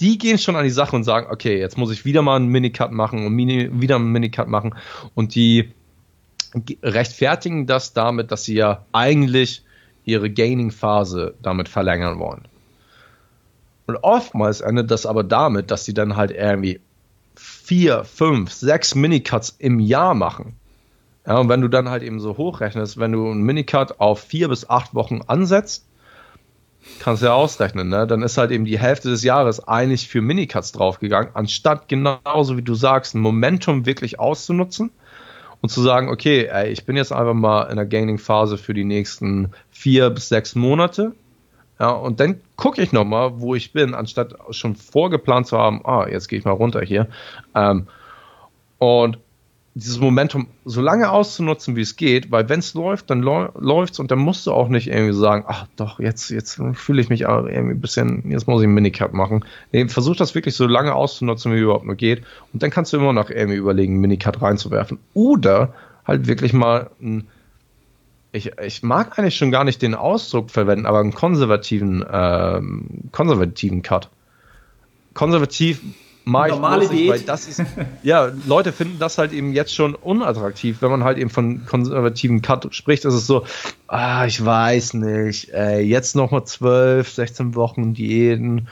[0.00, 2.48] die gehen schon an die Sache und sagen, okay, jetzt muss ich wieder mal einen
[2.48, 4.74] Minicut machen und Mini, wieder einen Minicut machen
[5.14, 5.70] und die
[6.82, 9.62] rechtfertigen das damit, dass sie ja eigentlich
[10.04, 12.48] ihre Gaining-Phase damit verlängern wollen.
[13.86, 16.80] Und oftmals endet das aber damit, dass sie dann halt irgendwie
[17.36, 20.54] vier, fünf, sechs Minicuts im Jahr machen.
[21.30, 24.48] Ja, und wenn du dann halt eben so hochrechnest, wenn du einen Minicut auf vier
[24.48, 25.86] bis acht Wochen ansetzt,
[26.98, 28.04] kannst du ja ausrechnen, ne?
[28.08, 32.62] Dann ist halt eben die Hälfte des Jahres eigentlich für Minicuts draufgegangen, anstatt genauso wie
[32.62, 34.90] du sagst, ein Momentum wirklich auszunutzen
[35.60, 38.82] und zu sagen, okay, ey, ich bin jetzt einfach mal in der Gaining-Phase für die
[38.82, 41.12] nächsten vier bis sechs Monate.
[41.78, 46.08] Ja, und dann gucke ich nochmal, wo ich bin, anstatt schon vorgeplant zu haben, ah,
[46.08, 47.06] jetzt gehe ich mal runter hier.
[47.54, 47.86] Ähm,
[48.78, 49.18] und
[49.74, 54.00] dieses Momentum so lange auszunutzen, wie es geht, weil wenn es läuft, dann läuft es
[54.00, 57.22] und dann musst du auch nicht irgendwie sagen, ach doch, jetzt, jetzt fühle ich mich
[57.22, 59.44] irgendwie ein bisschen, jetzt muss ich einen Minicut machen.
[59.70, 62.24] Nee, versuch das wirklich so lange auszunutzen, wie überhaupt nur geht.
[62.52, 64.98] Und dann kannst du immer noch irgendwie überlegen, einen Minicut reinzuwerfen.
[65.14, 65.72] Oder
[66.04, 67.28] halt wirklich mal ein,
[68.32, 73.82] ich, ich mag eigentlich schon gar nicht den Ausdruck verwenden, aber einen konservativen, ähm, konservativen
[73.82, 74.08] Cut.
[75.14, 75.80] Konservativ
[76.24, 77.62] mache ich Normale nicht, weil das ist,
[78.02, 82.42] ja, Leute finden das halt eben jetzt schon unattraktiv, wenn man halt eben von konservativen
[82.42, 83.44] Cut spricht, ist es so,
[83.88, 88.68] ah, ich weiß nicht, ey, jetzt nochmal 12, 16 Wochen Diäten,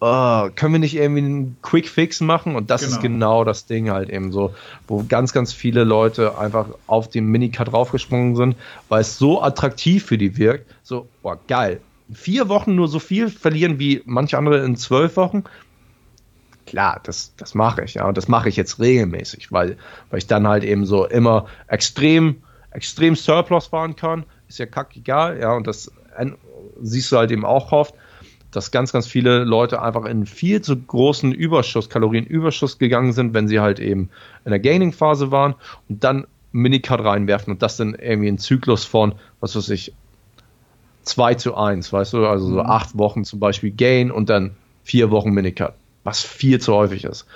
[0.00, 2.56] oh, können wir nicht irgendwie einen Quick Fix machen?
[2.56, 2.92] Und das genau.
[2.92, 3.44] ist genau.
[3.44, 4.54] das Ding halt eben so,
[4.86, 8.56] wo ganz, ganz viele Leute einfach auf den Minicut draufgesprungen sind,
[8.88, 11.80] weil es so attraktiv für die wirkt, so, boah, geil,
[12.12, 15.44] vier Wochen nur so viel verlieren wie manche andere in zwölf Wochen,
[16.66, 18.06] klar, das, das mache ich, ja.
[18.06, 19.76] Und das mache ich jetzt regelmäßig, weil,
[20.10, 24.24] weil ich dann halt eben so immer extrem, extrem Surplus fahren kann.
[24.48, 25.54] Ist ja kackegal, ja.
[25.54, 25.90] Und das
[26.82, 27.94] siehst du halt eben auch oft,
[28.50, 33.48] dass ganz, ganz viele Leute einfach in viel zu großen Überschuss, Kalorienüberschuss gegangen sind, wenn
[33.48, 34.10] sie halt eben
[34.44, 35.54] in der Gaining-Phase waren
[35.88, 39.92] und dann Minicut reinwerfen und das dann irgendwie ein Zyklus von, was weiß ich,
[41.02, 42.60] 2 zu 1, weißt du, also so mhm.
[42.60, 45.74] acht Wochen zum Beispiel Gain und dann vier Wochen Minicut
[46.06, 47.26] was viel zu häufig ist.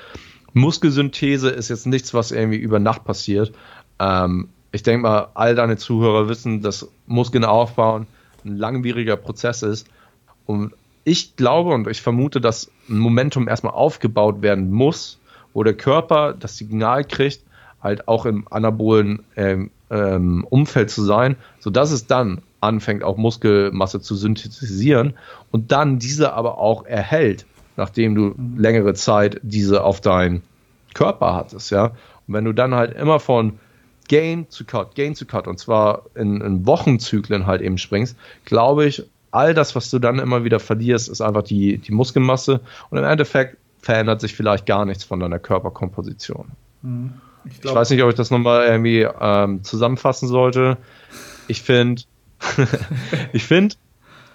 [0.52, 3.52] Muskelsynthese ist jetzt nichts, was irgendwie über Nacht passiert.
[3.98, 8.06] Ähm, ich denke mal, all deine Zuhörer wissen, dass Muskeln aufbauen
[8.44, 9.86] ein langwieriger Prozess ist.
[10.46, 10.72] Und
[11.04, 15.18] ich glaube und ich vermute, dass ein Momentum erstmal aufgebaut werden muss,
[15.52, 17.42] wo der Körper das Signal kriegt,
[17.82, 24.00] halt auch im anabolen ähm, ähm, Umfeld zu sein, sodass es dann anfängt auch Muskelmasse
[24.00, 25.14] zu synthetisieren
[25.50, 30.42] und dann diese aber auch erhält, nachdem du längere Zeit diese auf deinen
[30.94, 31.86] Körper hattest, ja.
[32.26, 33.58] Und wenn du dann halt immer von
[34.08, 38.86] Gain zu Cut, Gain zu Cut und zwar in, in Wochenzyklen halt eben springst, glaube
[38.86, 42.98] ich, all das, was du dann immer wieder verlierst, ist einfach die, die Muskelmasse und
[42.98, 46.46] im Endeffekt verändert sich vielleicht gar nichts von deiner Körperkomposition.
[46.82, 47.14] Mhm.
[47.44, 50.76] Ich, ich, weiß nicht, ob ich das nochmal irgendwie ähm, zusammenfassen sollte.
[51.48, 52.02] Ich finde,
[53.32, 53.76] ich finde,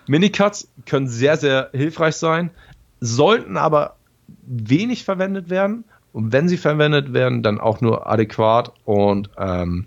[0.08, 2.50] Minicuts können sehr, sehr hilfreich sein,
[3.06, 3.96] sollten aber
[4.46, 5.86] wenig verwendet werden.
[6.14, 9.86] Und wenn sie verwendet werden, dann auch nur adäquat und ähm,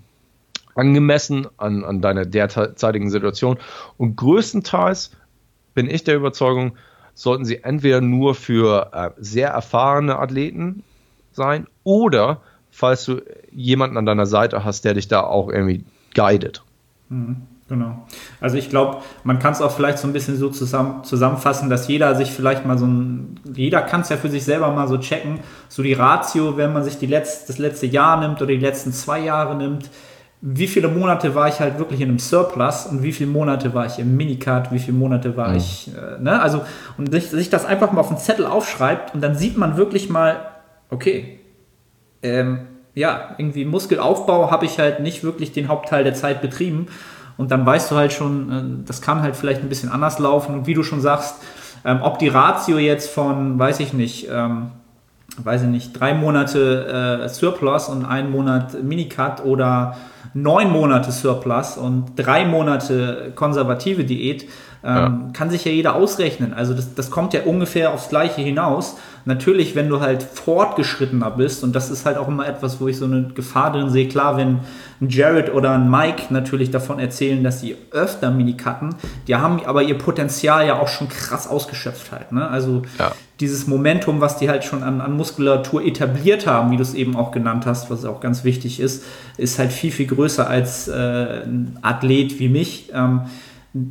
[0.75, 3.59] angemessen an, an deiner derzeitigen Situation.
[3.97, 5.11] Und größtenteils
[5.75, 6.77] bin ich der Überzeugung,
[7.15, 10.85] sollten sie entweder nur für äh, sehr erfahrene Athleten
[11.33, 16.63] sein oder falls du jemanden an deiner Seite hast, der dich da auch irgendwie guidet.
[17.09, 17.43] Mhm.
[17.69, 18.07] Genau.
[18.41, 21.87] Also ich glaube, man kann es auch vielleicht so ein bisschen so zusammen, zusammenfassen, dass
[21.87, 24.97] jeder sich vielleicht mal so ein, jeder kann es ja für sich selber mal so
[24.97, 28.61] checken, so die Ratio, wenn man sich die letzt, das letzte Jahr nimmt oder die
[28.61, 29.91] letzten zwei Jahre nimmt,
[30.41, 33.85] wie viele Monate war ich halt wirklich in einem Surplus und wie viele Monate war
[33.85, 35.57] ich im Minicard, wie viele Monate war mhm.
[35.57, 36.41] ich, äh, ne?
[36.41, 36.63] Also,
[36.97, 40.09] und sich, sich das einfach mal auf einen Zettel aufschreibt und dann sieht man wirklich
[40.09, 40.41] mal,
[40.91, 41.41] okay,
[42.23, 42.61] ähm,
[42.95, 46.87] ja, irgendwie Muskelaufbau habe ich halt nicht wirklich den Hauptteil der Zeit betrieben
[47.39, 50.55] und dann weißt du halt schon, äh, das kann halt vielleicht ein bisschen anders laufen.
[50.55, 51.37] Und wie du schon sagst,
[51.85, 54.73] ähm, ob die Ratio jetzt von, weiß ich nicht, ähm,
[55.43, 59.97] weiß ich nicht, drei Monate äh, Surplus und ein Monat Minicut oder
[60.35, 64.47] neun Monate Surplus und drei Monate konservative Diät,
[64.85, 65.21] ähm, ja.
[65.33, 66.55] kann sich ja jeder ausrechnen.
[66.55, 68.97] Also das, das kommt ja ungefähr aufs Gleiche hinaus.
[69.25, 72.97] Natürlich, wenn du halt fortgeschrittener bist, und das ist halt auch immer etwas, wo ich
[72.97, 74.61] so eine Gefahr drin sehe, klar, wenn
[75.01, 78.95] ein Jared oder ein Mike natürlich davon erzählen, dass sie öfter Minikatten,
[79.27, 82.33] die haben aber ihr Potenzial ja auch schon krass ausgeschöpft halt.
[82.33, 82.49] Ne?
[82.49, 83.13] Also ja.
[83.41, 87.15] dieses Momentum, was die halt schon an, an Muskulatur etabliert haben, wie du es eben
[87.17, 89.05] auch genannt hast, was auch ganz wichtig ist,
[89.37, 92.91] ist halt viel, viel größer als äh, ein Athlet wie mich.
[92.95, 93.23] Ähm,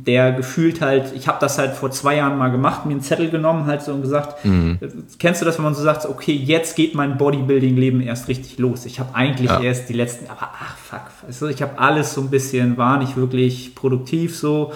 [0.04, 3.30] der gefühlt halt, ich habe das halt vor zwei Jahren mal gemacht, mir einen Zettel
[3.30, 4.78] genommen halt so und gesagt, mhm.
[5.18, 8.86] kennst du das, wenn man so sagt, okay, jetzt geht mein Bodybuilding-Leben erst richtig los.
[8.86, 9.60] Ich habe eigentlich ja.
[9.60, 12.98] erst die letzten, aber ach fuck, weißt du, ich habe alles so ein bisschen, war
[12.98, 14.72] nicht wirklich produktiv so.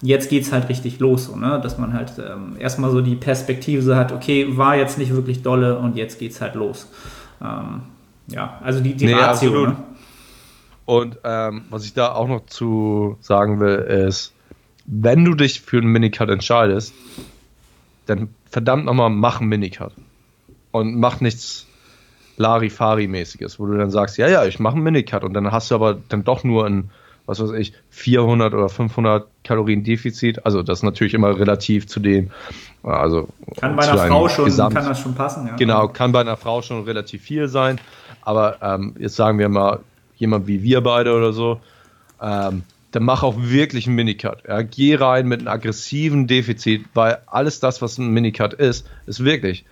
[0.00, 1.60] Jetzt geht es halt richtig los, so, ne?
[1.62, 5.42] dass man halt ähm, erstmal so die Perspektive so hat, okay, war jetzt nicht wirklich
[5.42, 6.88] dolle und jetzt geht es halt los.
[7.42, 7.82] Ähm,
[8.28, 9.66] ja, also die, die nee, Ratio.
[9.66, 9.76] Ne?
[10.88, 14.32] Und ähm, was ich da auch noch zu sagen will, ist,
[14.90, 16.94] wenn du dich für einen Minicut entscheidest,
[18.06, 19.92] dann verdammt nochmal mach einen Minicut.
[20.70, 21.66] Und mach nichts
[22.38, 25.74] Larifari-mäßiges, wo du dann sagst, ja, ja, ich mache einen Minicut und dann hast du
[25.74, 26.90] aber dann doch nur ein,
[27.26, 30.46] was weiß ich, 400 oder 500 Kalorien Defizit.
[30.46, 32.30] Also das ist natürlich immer relativ zu dem,
[32.82, 33.28] also
[33.60, 35.56] kann bei einer Frau schon, Gesamt, kann das schon passen, ja.
[35.56, 37.78] Genau, kann bei einer Frau schon relativ viel sein.
[38.22, 39.80] Aber ähm, jetzt sagen wir mal,
[40.16, 41.60] jemand wie wir beide oder so,
[42.22, 44.44] ähm, dann mach auch wirklich einen Minicut.
[44.48, 49.24] Ja, geh rein mit einem aggressiven Defizit, weil alles das, was ein Minicut ist, ist
[49.24, 49.64] wirklich,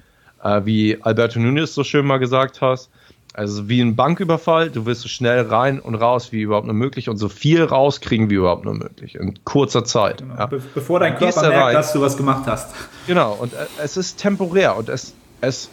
[0.43, 2.91] äh, wie Alberto Nunes so schön mal gesagt hast,
[3.37, 7.11] also wie ein Banküberfall, du willst so schnell rein und raus wie überhaupt nur möglich
[7.11, 10.19] und so viel rauskriegen wie überhaupt nur möglich in kurzer Zeit.
[10.23, 10.39] Genau.
[10.39, 10.47] Ja.
[10.47, 11.75] Be bevor dein Körper merkt, rein.
[11.75, 12.75] dass du was gemacht hast.
[13.07, 15.69] Genau, und äh, es ist temporär und es, es,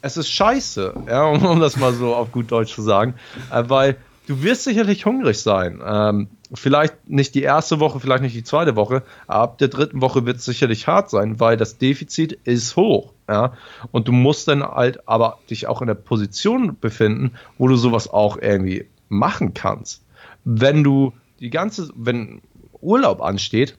[0.00, 3.14] es ist scheiße, ja, um, um das mal so auf gut Deutsch zu sagen,
[3.52, 5.82] äh, weil du wirst sicherlich hungrig sein.
[5.84, 10.24] Ähm, vielleicht nicht die erste Woche, vielleicht nicht die zweite Woche, ab der dritten Woche
[10.26, 13.12] wird es sicherlich hart sein, weil das Defizit ist hoch.
[13.28, 13.52] Ja?
[13.90, 18.08] Und du musst dann halt aber dich auch in der Position befinden, wo du sowas
[18.08, 20.04] auch irgendwie machen kannst.
[20.44, 22.40] Wenn du die ganze, wenn
[22.80, 23.76] Urlaub ansteht,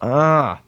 [0.00, 0.58] ah,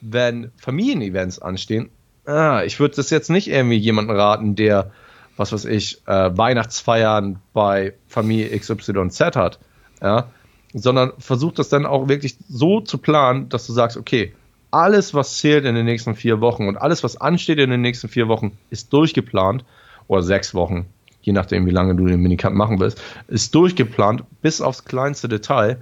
[0.00, 1.90] wenn Familienevents anstehen,
[2.24, 4.92] ah, ich würde das jetzt nicht irgendwie jemanden raten, der
[5.38, 9.60] was weiß ich, äh, Weihnachtsfeiern bei Familie XYZ hat,
[10.02, 10.28] ja,
[10.74, 14.32] sondern versucht das dann auch wirklich so zu planen, dass du sagst, okay,
[14.70, 18.08] alles, was zählt in den nächsten vier Wochen und alles, was ansteht in den nächsten
[18.08, 19.64] vier Wochen, ist durchgeplant
[20.08, 20.86] oder sechs Wochen,
[21.22, 25.78] je nachdem, wie lange du den Minicamp machen willst, ist durchgeplant bis aufs kleinste Detail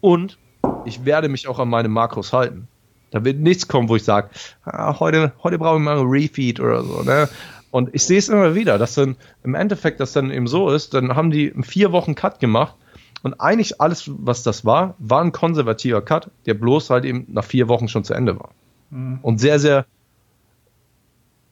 [0.00, 0.38] und
[0.84, 2.68] ich werde mich auch an meine Makros halten.
[3.10, 4.30] Da wird nichts kommen, wo ich sage,
[4.64, 7.02] ah, heute, heute brauche ich mal einen Refeed oder so.
[7.02, 7.28] Ne?
[7.70, 10.92] Und ich sehe es immer wieder, dass dann im Endeffekt das dann eben so ist,
[10.92, 12.74] dann haben die vier Wochen Cut gemacht
[13.22, 17.44] und eigentlich alles, was das war, war ein konservativer Cut, der bloß halt eben nach
[17.44, 18.50] vier Wochen schon zu Ende war.
[18.90, 19.18] Mhm.
[19.22, 19.86] Und sehr, sehr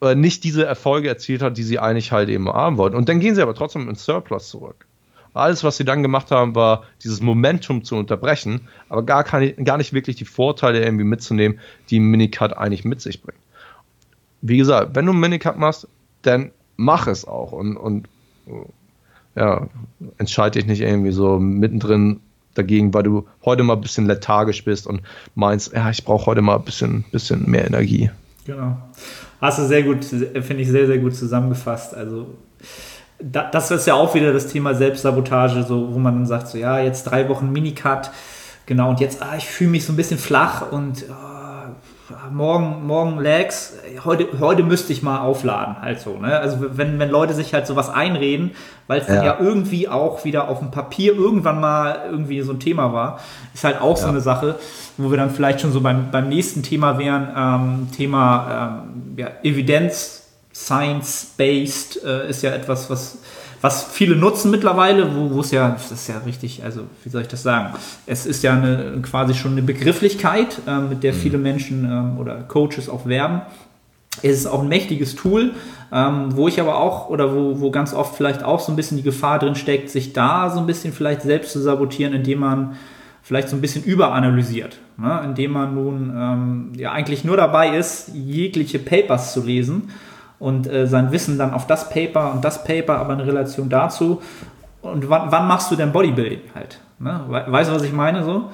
[0.01, 2.97] äh, nicht diese Erfolge erzielt hat, die sie eigentlich halt eben haben wollten.
[2.97, 4.87] Und dann gehen sie aber trotzdem ins Surplus zurück.
[5.33, 9.79] Alles, was sie dann gemacht haben, war dieses Momentum zu unterbrechen, aber gar, keine, gar
[9.79, 11.59] nicht wirklich die Vorteile irgendwie mitzunehmen,
[11.91, 13.41] die ein Minicut eigentlich mit sich bringt.
[14.43, 15.89] Wie gesagt, wenn du einen Minicut machst,
[16.23, 18.07] dann mach es auch und, und
[19.37, 19.69] ja,
[20.19, 22.21] entscheide dich nicht irgendwie so mittendrin
[22.55, 25.03] dagegen, weil du heute mal ein bisschen lethargisch bist und
[25.35, 28.11] meinst, ja, ich brauche heute mal ein bisschen, bisschen mehr Energie.
[28.47, 28.77] Genau.
[29.41, 31.95] Hast du sehr gut, finde ich sehr, sehr gut zusammengefasst.
[31.95, 32.27] Also
[33.21, 36.79] das ist ja auch wieder das Thema Selbstsabotage, so, wo man dann sagt, so ja,
[36.79, 38.11] jetzt drei Wochen Minicut,
[38.67, 41.34] genau, und jetzt, ah, ich fühle mich so ein bisschen flach und oh,
[42.35, 43.75] morgen, morgen Lags,
[44.05, 46.37] heute, heute müsste ich mal aufladen, halt so, ne?
[46.37, 48.51] Also wenn, wenn Leute sich halt sowas einreden,
[48.89, 49.25] weil es dann ja.
[49.25, 53.21] ja irgendwie auch wieder auf dem Papier irgendwann mal irgendwie so ein Thema war,
[53.55, 54.03] ist halt auch ja.
[54.03, 54.57] so eine Sache,
[54.97, 59.29] wo wir dann vielleicht schon so beim, beim nächsten Thema wären, ähm, Thema ähm, ja,
[59.45, 60.23] Evidenz,
[60.53, 63.19] Science-based äh, ist ja etwas, was,
[63.65, 67.29] was viele nutzen mittlerweile, wo es ja, das ist ja richtig, also wie soll ich
[67.29, 67.73] das sagen?
[68.05, 71.17] Es ist ja eine, quasi schon eine Begrifflichkeit, äh, mit der mhm.
[71.17, 73.41] viele Menschen äh, oder Coaches auch werben.
[74.21, 75.53] Es ist auch ein mächtiges Tool,
[75.91, 78.99] ähm, wo ich aber auch oder wo, wo ganz oft vielleicht auch so ein bisschen
[78.99, 82.77] die Gefahr drin steckt, sich da so ein bisschen vielleicht selbst zu sabotieren, indem man
[83.23, 85.23] vielleicht so ein bisschen überanalysiert, ne?
[85.25, 89.89] indem man nun ähm, ja eigentlich nur dabei ist, jegliche Papers zu lesen
[90.45, 94.21] und äh, sein Wissen dann auf das Paper und das Paper, aber in Relation dazu.
[94.83, 96.81] Und wann, wann machst du denn Bodybuilding halt?
[96.99, 97.25] Ne?
[97.47, 98.51] Weißt du, was ich meine so?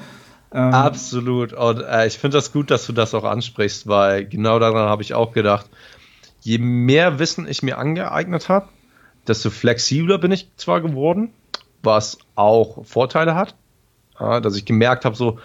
[0.55, 1.53] Ähm, Absolut.
[1.53, 5.03] Und äh, ich finde das gut, dass du das auch ansprichst, weil genau daran habe
[5.03, 5.69] ich auch gedacht.
[6.43, 8.69] Je mehr Wissen ich mir angeeignet habe,
[9.27, 11.33] desto flexibler bin ich zwar geworden,
[11.83, 13.57] was auch Vorteile hat.
[14.17, 15.41] Dass ich gemerkt habe, so,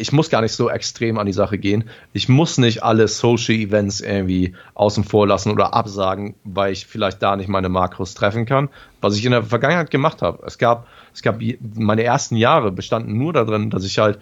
[0.00, 1.84] ich muss gar nicht so extrem an die Sache gehen.
[2.12, 7.22] Ich muss nicht alle Social Events irgendwie außen vor lassen oder absagen, weil ich vielleicht
[7.22, 8.68] da nicht meine Makros treffen kann,
[9.00, 10.42] was ich in der Vergangenheit gemacht habe.
[10.46, 14.18] Es gab, es gab meine ersten Jahre bestanden nur darin, dass ich halt,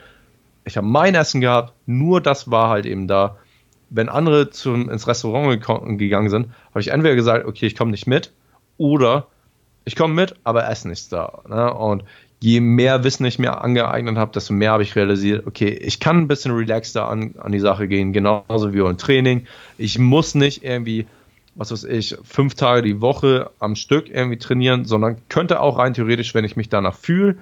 [0.65, 3.37] ich habe mein Essen gehabt, nur das war halt eben da.
[3.91, 8.07] Wenn andere zum, ins Restaurant gegangen sind, habe ich entweder gesagt, okay, ich komme nicht
[8.07, 8.33] mit,
[8.77, 9.29] oder
[9.85, 11.41] ich komme mit, aber Essen ist da.
[11.49, 11.73] Ne?
[11.73, 12.05] Und
[12.41, 16.19] je mehr Wissen ich mir angeeignet habe, desto mehr habe ich realisiert, okay, ich kann
[16.19, 19.47] ein bisschen relaxter an, an die Sache gehen, genauso wie beim Training.
[19.77, 21.07] Ich muss nicht irgendwie,
[21.57, 25.95] was weiß ich, fünf Tage die Woche am Stück irgendwie trainieren, sondern könnte auch rein
[25.95, 27.37] theoretisch, wenn ich mich danach fühle,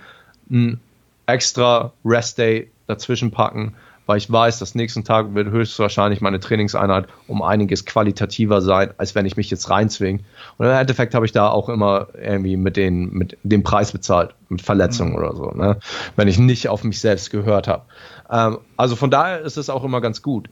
[0.51, 0.81] ein
[1.27, 3.75] extra Rest Day dazwischen packen
[4.07, 9.15] weil ich weiß, dass nächsten Tag wird höchstwahrscheinlich meine Trainingseinheit um einiges qualitativer sein, als
[9.15, 10.21] wenn ich mich jetzt reinzwinge.
[10.57, 14.35] Und im Endeffekt habe ich da auch immer irgendwie mit, den, mit dem Preis bezahlt,
[14.49, 15.19] mit Verletzungen mhm.
[15.19, 15.79] oder so, ne?
[16.15, 17.83] wenn ich nicht auf mich selbst gehört habe.
[18.31, 20.49] Ähm, also von daher ist es auch immer ganz gut.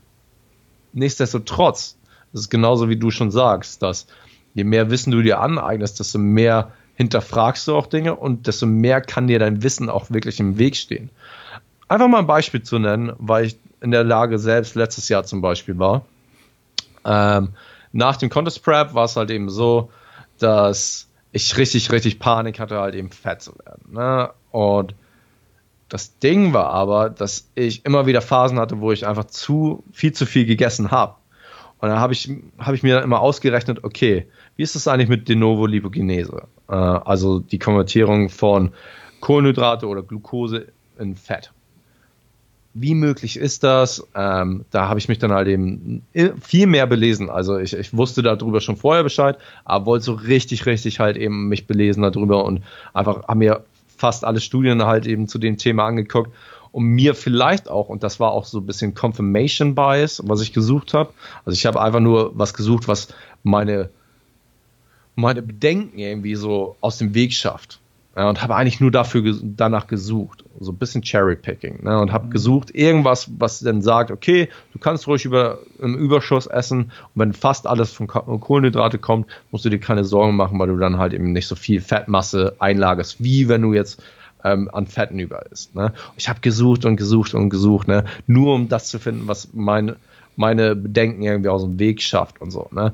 [0.92, 1.96] Nichtsdestotrotz
[2.32, 4.06] ist es genauso wie du schon sagst, dass
[4.54, 9.00] je mehr Wissen du dir aneignest, desto mehr hinterfragst du auch Dinge und desto mehr
[9.00, 11.10] kann dir dein Wissen auch wirklich im Weg stehen.
[11.88, 15.40] Einfach mal ein Beispiel zu nennen, weil ich in der Lage selbst letztes Jahr zum
[15.40, 16.04] Beispiel war.
[17.04, 17.50] Ähm,
[17.92, 19.90] nach dem Contest Prep war es halt eben so,
[20.38, 23.92] dass ich richtig, richtig Panik hatte, halt eben fett zu werden.
[23.92, 24.30] Ne?
[24.50, 24.94] Und
[25.88, 30.12] das Ding war aber, dass ich immer wieder Phasen hatte, wo ich einfach zu viel
[30.12, 31.14] zu viel gegessen habe.
[31.78, 34.26] Und dann habe ich, hab ich mir immer ausgerechnet, okay,
[34.56, 36.48] wie ist das eigentlich mit De novo Lipogenese?
[36.68, 38.72] Äh, also die Konvertierung von
[39.20, 41.52] Kohlenhydrate oder Glucose in Fett
[42.74, 44.04] wie möglich ist das?
[44.16, 46.02] Ähm, da habe ich mich dann halt eben
[46.42, 47.30] viel mehr belesen.
[47.30, 51.48] Also ich, ich wusste darüber schon vorher Bescheid, aber wollte so richtig, richtig halt eben
[51.48, 52.62] mich belesen darüber und
[52.92, 53.64] einfach haben mir
[53.96, 56.32] fast alle Studien halt eben zu dem Thema angeguckt,
[56.72, 60.52] um mir vielleicht auch, und das war auch so ein bisschen Confirmation Bias, was ich
[60.52, 61.12] gesucht habe.
[61.44, 63.06] Also ich habe einfach nur was gesucht, was
[63.44, 63.88] meine,
[65.14, 67.78] meine Bedenken irgendwie so aus dem Weg schafft.
[68.16, 71.82] Ja, und habe eigentlich nur dafür danach gesucht, so ein bisschen Cherry-Picking.
[71.82, 72.30] Ne, und habe mhm.
[72.30, 77.32] gesucht irgendwas, was dann sagt, okay, du kannst ruhig über im Überschuss essen und wenn
[77.32, 81.12] fast alles von Kohlenhydrate kommt, musst du dir keine Sorgen machen, weil du dann halt
[81.12, 84.00] eben nicht so viel Fettmasse einlagerst, wie wenn du jetzt
[84.44, 85.74] ähm, an Fetten über isst.
[85.74, 85.92] Ne?
[86.16, 88.04] Ich habe gesucht und gesucht und gesucht, ne?
[88.26, 89.96] nur um das zu finden, was meine
[90.36, 92.68] meine Bedenken irgendwie aus dem Weg schafft und so.
[92.72, 92.92] Ne?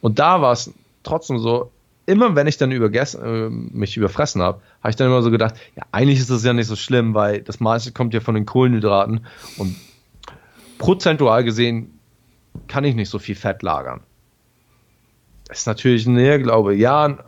[0.00, 1.70] Und da war es trotzdem so,
[2.08, 5.54] immer wenn ich dann übergessen, äh, mich überfressen habe, habe ich dann immer so gedacht,
[5.76, 8.46] ja, eigentlich ist das ja nicht so schlimm, weil das meiste kommt ja von den
[8.46, 9.26] Kohlenhydraten
[9.58, 9.76] und
[10.78, 11.98] prozentual gesehen
[12.66, 14.00] kann ich nicht so viel Fett lagern.
[15.48, 16.74] Das ist natürlich ein Irrglaube.
[16.74, 17.18] Ja,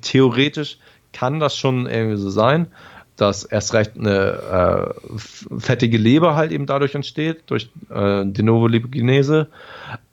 [0.00, 0.78] theoretisch
[1.12, 2.68] kann das schon irgendwie so sein,
[3.16, 5.18] dass erst recht eine äh,
[5.58, 9.48] fettige Leber halt eben dadurch entsteht, durch äh, De novo Lipogenese.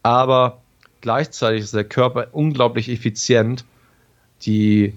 [0.03, 0.61] Aber
[0.99, 3.63] gleichzeitig ist der Körper unglaublich effizient,
[4.45, 4.93] die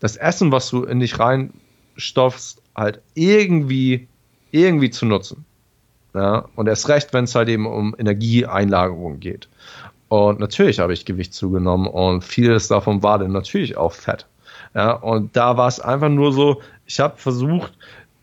[0.00, 4.08] das Essen, was du in dich reinstopfst, halt irgendwie,
[4.50, 5.44] irgendwie zu nutzen.
[6.14, 6.48] Ja?
[6.56, 9.48] Und erst recht, wenn es halt eben um Energieeinlagerung geht.
[10.08, 14.26] Und natürlich habe ich Gewicht zugenommen und vieles davon war dann natürlich auch Fett.
[14.74, 17.72] Ja, und da war es einfach nur so, ich habe versucht,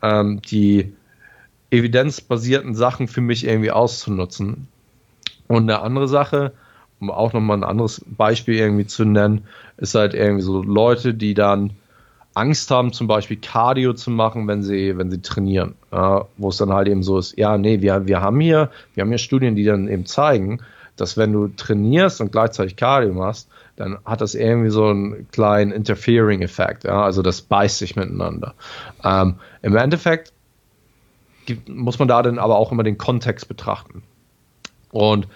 [0.01, 0.93] ähm, die
[1.69, 4.67] evidenzbasierten Sachen für mich irgendwie auszunutzen.
[5.47, 6.53] Und eine andere Sache,
[6.99, 9.45] um auch nochmal ein anderes Beispiel irgendwie zu nennen,
[9.77, 11.71] ist halt irgendwie so Leute, die dann
[12.33, 15.75] Angst haben, zum Beispiel Cardio zu machen, wenn sie, wenn sie trainieren.
[15.91, 19.01] Ja, wo es dann halt eben so ist, ja, nee, wir, wir haben hier, wir
[19.01, 20.61] haben hier Studien, die dann eben zeigen,
[20.95, 25.71] dass wenn du trainierst und gleichzeitig Cardio machst, dann hat das irgendwie so einen kleinen
[25.71, 26.83] Interfering-Effekt.
[26.83, 27.03] Ja?
[27.03, 28.55] Also das beißt sich miteinander.
[29.03, 30.33] Ähm, Im Endeffekt
[31.45, 34.03] gibt, muss man da dann aber auch immer den Kontext betrachten.
[34.91, 35.27] Und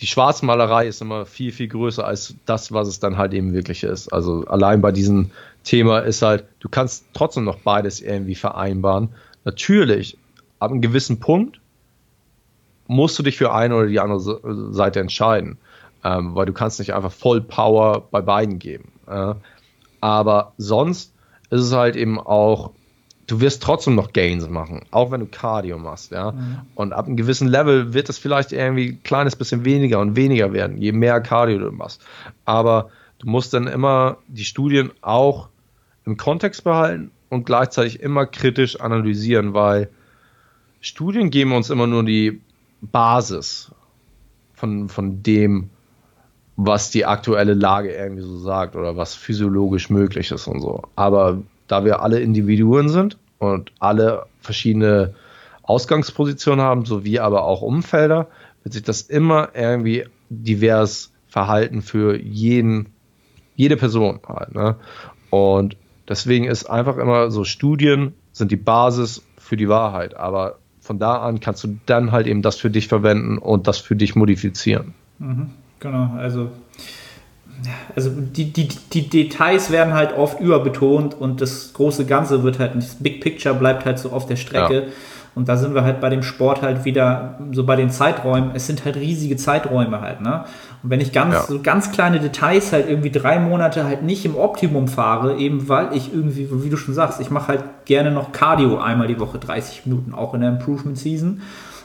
[0.00, 3.82] die Schwarzmalerei ist immer viel, viel größer als das, was es dann halt eben wirklich
[3.82, 4.12] ist.
[4.12, 5.30] Also allein bei diesem
[5.64, 9.10] Thema ist halt, du kannst trotzdem noch beides irgendwie vereinbaren.
[9.44, 10.18] Natürlich,
[10.58, 11.60] ab einem gewissen Punkt
[12.86, 15.58] musst du dich für eine oder die andere Seite entscheiden,
[16.04, 18.92] ähm, weil du kannst nicht einfach voll Power bei beiden geben.
[19.06, 19.34] Äh,
[20.00, 21.14] aber sonst
[21.50, 22.72] ist es halt eben auch
[23.26, 26.32] du wirst trotzdem noch Gains machen, auch wenn du Cardio machst, ja.
[26.32, 26.58] Mhm.
[26.74, 30.52] Und ab einem gewissen Level wird es vielleicht irgendwie ein kleines bisschen weniger und weniger
[30.52, 32.00] werden, je mehr Cardio du machst.
[32.44, 35.48] Aber du musst dann immer die Studien auch
[36.04, 39.88] im Kontext behalten und gleichzeitig immer kritisch analysieren, weil
[40.80, 42.40] Studien geben uns immer nur die
[42.80, 43.72] Basis
[44.54, 45.70] von, von dem,
[46.56, 50.82] was die aktuelle Lage irgendwie so sagt oder was physiologisch möglich ist und so.
[50.94, 55.14] Aber da wir alle Individuen sind und alle verschiedene
[55.62, 58.28] Ausgangspositionen haben, sowie aber auch Umfelder,
[58.62, 62.90] wird sich das immer irgendwie divers verhalten für jeden,
[63.56, 64.54] jede Person halt.
[64.54, 64.76] Ne?
[65.30, 65.76] Und
[66.08, 71.16] deswegen ist einfach immer so, Studien sind die Basis für die Wahrheit, aber von da
[71.18, 74.94] an kannst du dann halt eben das für dich verwenden und das für dich modifizieren.
[75.18, 75.50] Mhm,
[75.80, 76.50] genau, also
[77.94, 82.74] also die, die, die Details werden halt oft überbetont und das große Ganze wird halt,
[82.74, 84.74] das Big Picture bleibt halt so auf der Strecke.
[84.74, 84.92] Ja.
[85.34, 88.52] Und da sind wir halt bei dem Sport halt wieder so bei den Zeiträumen.
[88.54, 90.46] Es sind halt riesige Zeiträume halt, ne?
[90.82, 91.42] Und wenn ich ganz, ja.
[91.42, 95.94] so ganz kleine Details halt irgendwie drei Monate halt nicht im Optimum fahre, eben weil
[95.94, 99.38] ich irgendwie, wie du schon sagst, ich mache halt gerne noch Cardio einmal die Woche
[99.38, 101.42] 30 Minuten, auch in der Improvement Season.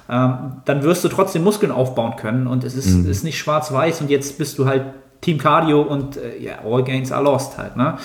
[0.10, 3.10] Ähm, dann wirst du trotzdem Muskeln aufbauen können und es ist, mhm.
[3.10, 4.84] ist nicht schwarz-weiß und jetzt bist du halt
[5.22, 7.78] Team Cardio und äh, ja, all gains are lost halt.
[7.78, 7.98] Ne?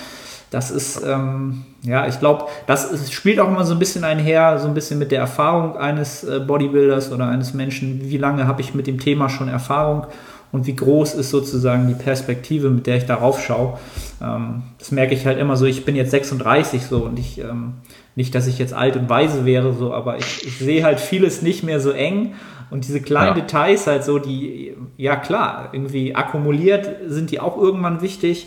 [0.50, 4.58] Das ist, ähm, ja, ich glaube, das ist, spielt auch immer so ein bisschen einher,
[4.58, 8.02] so ein bisschen mit der Erfahrung eines äh, Bodybuilders oder eines Menschen.
[8.04, 10.06] Wie lange habe ich mit dem Thema schon Erfahrung
[10.52, 13.78] und wie groß ist sozusagen die Perspektive, mit der ich darauf schaue.
[14.22, 17.74] Ähm, das merke ich halt immer so, ich bin jetzt 36 so und ich, ähm,
[18.14, 21.42] nicht, dass ich jetzt alt und weise wäre, so, aber ich, ich sehe halt vieles
[21.42, 22.34] nicht mehr so eng
[22.70, 23.42] und diese kleinen ja.
[23.42, 28.46] Details halt so, die, ja klar, irgendwie akkumuliert sind die auch irgendwann wichtig.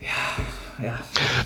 [0.00, 0.98] Ja, ja.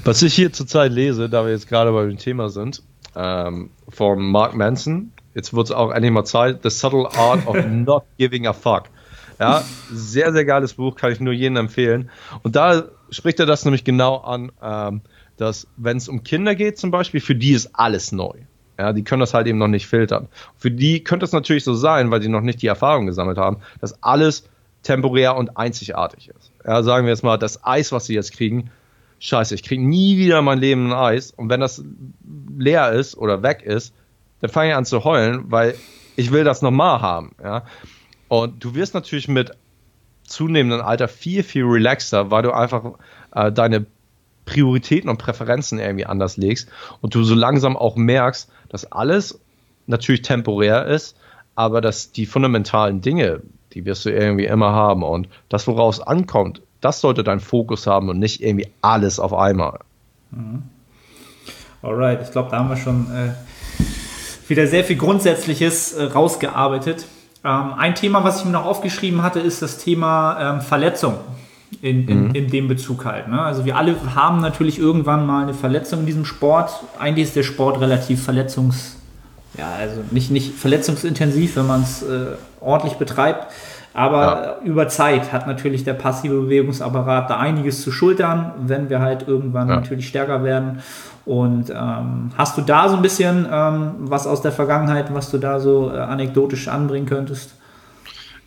[0.04, 2.82] Was ich hier zurzeit lese, da wir jetzt gerade bei dem Thema sind,
[3.14, 7.56] ähm, von Mark Manson, jetzt wird es auch endlich mal Zeit, The Subtle Art of
[7.68, 8.84] Not Giving a Fuck.
[9.38, 12.10] Ja, sehr, sehr geiles Buch, kann ich nur jedem empfehlen.
[12.42, 15.02] Und da spricht er das nämlich genau an, ähm,
[15.36, 18.32] dass wenn es um Kinder geht zum Beispiel, für die ist alles neu.
[18.78, 20.28] Ja, die können das halt eben noch nicht filtern.
[20.58, 23.58] Für die könnte es natürlich so sein, weil sie noch nicht die Erfahrung gesammelt haben,
[23.80, 24.48] dass alles
[24.82, 26.52] temporär und einzigartig ist.
[26.64, 28.70] Ja, sagen wir jetzt mal, das Eis, was sie jetzt kriegen,
[29.18, 31.32] scheiße, ich kriege nie wieder mein Leben ein Eis.
[31.32, 31.82] Und wenn das
[32.56, 33.94] leer ist oder weg ist,
[34.40, 35.74] dann fange ich an zu heulen, weil
[36.16, 37.34] ich will das nochmal haben.
[37.42, 37.64] Ja?
[38.28, 39.52] Und du wirst natürlich mit
[40.24, 42.84] zunehmendem Alter viel, viel relaxter, weil du einfach
[43.34, 43.86] äh, deine
[44.44, 46.68] Prioritäten und Präferenzen irgendwie anders legst
[47.00, 49.38] und du so langsam auch merkst, dass alles
[49.86, 51.16] natürlich temporär ist,
[51.54, 53.42] aber dass die fundamentalen Dinge,
[53.72, 58.08] die wirst du irgendwie immer haben und das, woraus ankommt, das sollte dein Fokus haben
[58.08, 59.80] und nicht irgendwie alles auf einmal.
[60.30, 60.62] Mhm.
[61.82, 63.32] Alright, ich glaube, da haben wir schon äh,
[64.48, 67.06] wieder sehr viel Grundsätzliches äh, rausgearbeitet.
[67.44, 71.18] Ähm, ein Thema, was ich mir noch aufgeschrieben hatte, ist das Thema ähm, Verletzung
[71.82, 72.34] in, in, mhm.
[72.34, 73.28] in dem Bezug halt.
[73.28, 73.40] Ne?
[73.40, 76.70] Also wir alle haben natürlich irgendwann mal eine Verletzung in diesem Sport.
[76.98, 78.96] Eigentlich ist der Sport relativ verletzungs,
[79.58, 83.46] ja, also nicht, nicht verletzungsintensiv, wenn man es äh, ordentlich betreibt.
[83.94, 84.66] Aber ja.
[84.66, 89.68] über Zeit hat natürlich der passive Bewegungsapparat da einiges zu schultern, wenn wir halt irgendwann
[89.70, 89.76] ja.
[89.76, 90.80] natürlich stärker werden.
[91.24, 95.38] Und ähm, hast du da so ein bisschen ähm, was aus der Vergangenheit, was du
[95.38, 97.54] da so äh, anekdotisch anbringen könntest?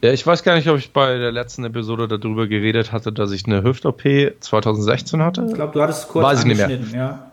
[0.02, 3.32] Ja, ich weiß gar nicht, ob ich bei der letzten Episode darüber geredet hatte, dass
[3.32, 4.04] ich eine Hüft-OP
[4.40, 5.46] 2016 hatte.
[5.50, 6.80] Ich glaube, du hattest es kurz Weiß ich nicht mehr.
[6.94, 7.32] ja.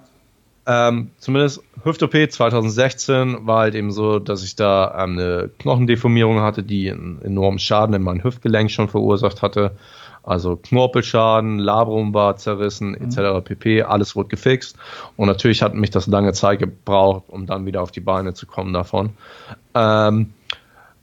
[0.68, 6.64] Ähm, zumindest Hüft-OP 2016 war halt eben so, dass ich da ähm, eine Knochendeformierung hatte,
[6.64, 9.76] die einen enormen Schaden in mein Hüftgelenk schon verursacht hatte.
[10.24, 13.44] Also Knorpelschaden, Labrum war zerrissen, etc.
[13.44, 13.82] pp.
[13.84, 14.76] Alles wurde gefixt.
[15.16, 18.44] Und natürlich hat mich das lange Zeit gebraucht, um dann wieder auf die Beine zu
[18.46, 19.10] kommen davon.
[19.74, 20.32] Ähm,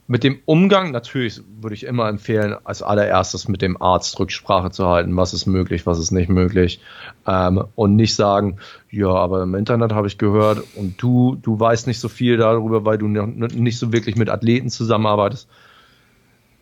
[0.06, 4.86] mit dem Umgang, natürlich würde ich immer empfehlen, als allererstes mit dem Arzt Rücksprache zu
[4.86, 6.80] halten, was ist möglich, was ist nicht möglich.
[7.26, 8.58] Ähm, und nicht sagen,
[8.90, 12.84] ja, aber im Internet habe ich gehört und du, du weißt nicht so viel darüber,
[12.84, 15.48] weil du nicht so wirklich mit Athleten zusammenarbeitest.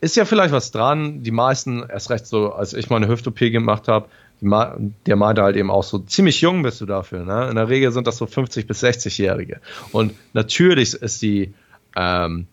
[0.01, 1.23] Ist ja vielleicht was dran.
[1.23, 4.07] Die meisten, erst recht so, als ich meine Hüft-OP gemacht habe,
[4.41, 7.25] der meinte halt eben auch so, ziemlich jung bist du dafür.
[7.25, 7.49] Ne?
[7.49, 9.61] In der Regel sind das so 50- bis 60-Jährige.
[9.93, 11.55] Und natürlich ist die,
[11.97, 12.47] ähm,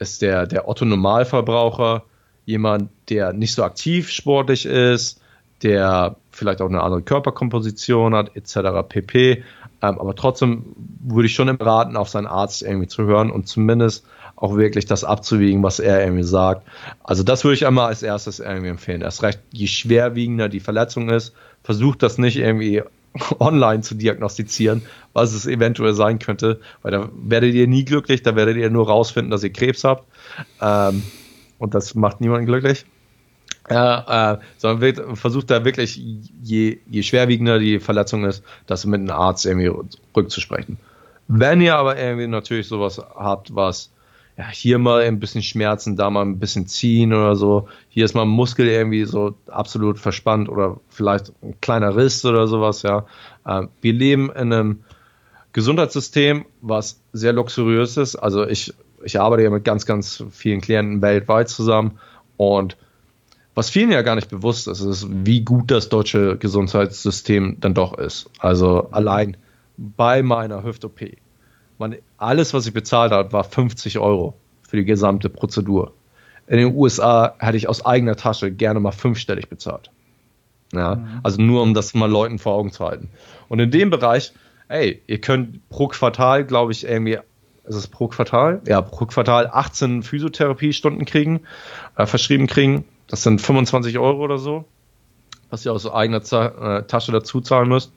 [0.00, 2.02] ist der, der Otto Normalverbraucher
[2.46, 5.20] jemand, der nicht so aktiv sportlich ist,
[5.62, 8.88] der vielleicht auch eine andere Körperkomposition hat, etc.
[8.88, 9.44] pp.
[9.82, 13.46] Ähm, aber trotzdem würde ich schon im raten, auf seinen Arzt irgendwie zu hören und
[13.46, 16.66] zumindest auch wirklich das abzuwiegen, was er irgendwie sagt.
[17.04, 19.02] Also das würde ich einmal als erstes irgendwie empfehlen.
[19.02, 22.82] Erst recht, je schwerwiegender die Verletzung ist, versucht das nicht irgendwie
[23.38, 24.82] online zu diagnostizieren,
[25.12, 28.86] was es eventuell sein könnte, weil da werdet ihr nie glücklich, da werdet ihr nur
[28.86, 30.04] rausfinden, dass ihr Krebs habt.
[30.60, 31.02] Ähm,
[31.58, 32.86] und das macht niemanden glücklich.
[33.68, 36.00] Äh, äh, sondern wird, versucht da wirklich,
[36.42, 39.70] je, je schwerwiegender die Verletzung ist, das mit einem Arzt irgendwie
[40.16, 40.78] rückzusprechen.
[41.28, 43.90] Wenn ihr aber irgendwie natürlich sowas habt, was
[44.40, 47.68] ja, hier mal ein bisschen Schmerzen, da mal ein bisschen ziehen oder so.
[47.90, 52.46] Hier ist mal ein Muskel irgendwie so absolut verspannt oder vielleicht ein kleiner Riss oder
[52.46, 53.04] sowas, ja.
[53.46, 54.80] Ähm, wir leben in einem
[55.52, 58.16] Gesundheitssystem, was sehr luxuriös ist.
[58.16, 58.72] Also ich,
[59.04, 61.98] ich arbeite ja mit ganz, ganz vielen Klienten weltweit zusammen
[62.38, 62.78] und
[63.54, 67.98] was vielen ja gar nicht bewusst ist, ist, wie gut das deutsche Gesundheitssystem dann doch
[67.98, 68.30] ist.
[68.38, 69.36] Also allein
[69.76, 71.00] bei meiner Hüft-OP
[71.80, 74.34] man, alles, was ich bezahlt habe, war 50 Euro
[74.68, 75.92] für die gesamte Prozedur.
[76.46, 79.90] In den USA hätte ich aus eigener Tasche gerne mal fünfstellig bezahlt.
[80.72, 81.20] Ja, mhm.
[81.22, 83.08] also nur um das mal Leuten vor Augen zu halten.
[83.48, 84.32] Und in dem Bereich,
[84.68, 87.18] ey, ihr könnt pro Quartal, glaube ich, irgendwie,
[87.64, 88.60] ist es pro Quartal?
[88.66, 91.40] Ja, pro Quartal 18 Physiotherapiestunden kriegen,
[91.96, 92.84] äh, verschrieben kriegen.
[93.08, 94.64] Das sind 25 Euro oder so,
[95.50, 97.92] was ihr aus eigener Z äh, Tasche dazu zahlen müsst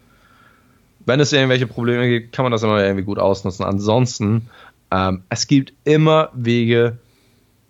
[1.05, 3.65] wenn es irgendwelche Probleme gibt, kann man das immer irgendwie gut ausnutzen.
[3.65, 4.49] Ansonsten,
[4.91, 6.97] ähm, es gibt immer Wege,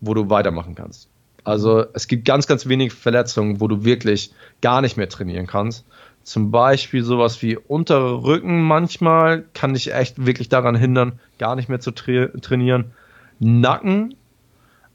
[0.02, 1.10] wo du weitermachen kannst.
[1.44, 4.32] Also es gibt ganz, ganz wenig Verletzungen, wo du wirklich
[4.62, 5.86] gar nicht mehr trainieren kannst.
[6.24, 11.68] Zum Beispiel sowas wie untere Rücken manchmal kann dich echt wirklich daran hindern, gar nicht
[11.68, 12.92] mehr zu tra trainieren.
[13.40, 14.16] Nacken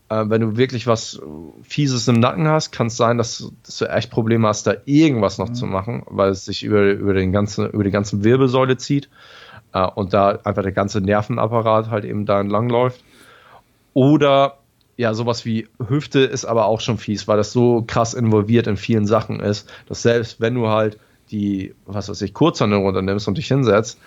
[0.09, 1.21] äh, wenn du wirklich was
[1.63, 5.39] Fieses im Nacken hast, kann es sein, dass, dass, du echt Probleme hast, da irgendwas
[5.39, 5.55] noch mhm.
[5.55, 9.09] zu machen, weil es sich über, über, den ganzen, über die ganze Wirbelsäule zieht
[9.73, 13.05] äh, und da einfach der ganze Nervenapparat halt eben da entlang läuft.
[13.95, 14.59] Oder
[14.97, 18.77] ja, sowas wie Hüfte ist aber auch schon fies, weil das so krass involviert in
[18.77, 20.99] vielen Sachen ist, dass selbst wenn du halt
[21.31, 24.01] die, was weiß ich, Kurzhanne runternimmst und dich hinsetzt,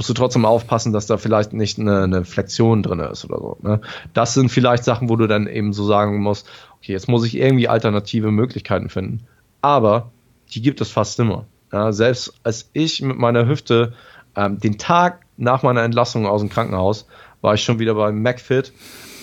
[0.00, 3.58] musst du trotzdem aufpassen, dass da vielleicht nicht eine, eine Flexion drin ist oder so.
[3.60, 3.82] Ne?
[4.14, 6.48] Das sind vielleicht Sachen, wo du dann eben so sagen musst,
[6.78, 9.26] okay, jetzt muss ich irgendwie alternative Möglichkeiten finden.
[9.60, 10.10] Aber
[10.54, 11.44] die gibt es fast immer.
[11.70, 13.92] Ja, selbst als ich mit meiner Hüfte
[14.36, 17.06] ähm, den Tag nach meiner Entlassung aus dem Krankenhaus
[17.42, 18.72] war ich schon wieder beim McFit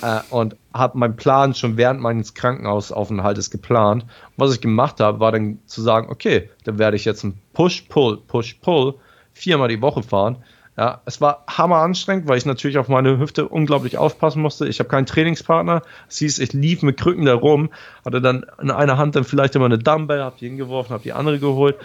[0.04, 4.06] äh, und habe meinen Plan schon während meines Krankenhausaufenthaltes geplant.
[4.36, 8.18] was ich gemacht habe, war dann zu sagen, okay, dann werde ich jetzt ein Push-Pull,
[8.28, 8.94] Push-Pull
[9.34, 10.38] viermal die Woche fahren
[10.78, 14.68] ja, es war hammer anstrengend, weil ich natürlich auf meine Hüfte unglaublich aufpassen musste.
[14.68, 15.82] Ich habe keinen Trainingspartner.
[16.08, 17.70] Es hieß, ich lief mit Krücken da rum,
[18.06, 21.14] hatte dann in einer Hand dann vielleicht immer eine Dumbbell, habe die hingeworfen, habe die
[21.14, 21.78] andere geholt.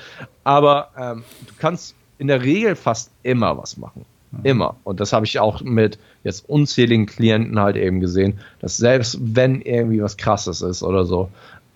[0.45, 4.05] Aber ähm, du kannst in der Regel fast immer was machen.
[4.31, 4.41] Mhm.
[4.45, 4.77] Immer.
[4.85, 9.63] Und das habe ich auch mit jetzt unzähligen Klienten halt eben gesehen, dass selbst wenn
[9.63, 11.31] irgendwie was krasses ist oder so,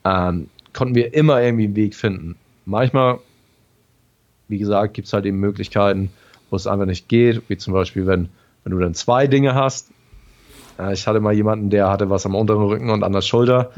[0.05, 2.37] ähm, konnten wir immer irgendwie einen Weg finden.
[2.67, 3.21] Manchmal,
[4.49, 6.11] wie gesagt, gibt es halt eben Möglichkeiten,
[6.51, 8.29] wo es einfach nicht geht, wie zum Beispiel, wenn,
[8.65, 9.91] wenn du dann zwei Dinge hast.
[10.79, 13.71] Äh, ich hatte mal jemanden, der hatte was am unteren Rücken und an der Schulter.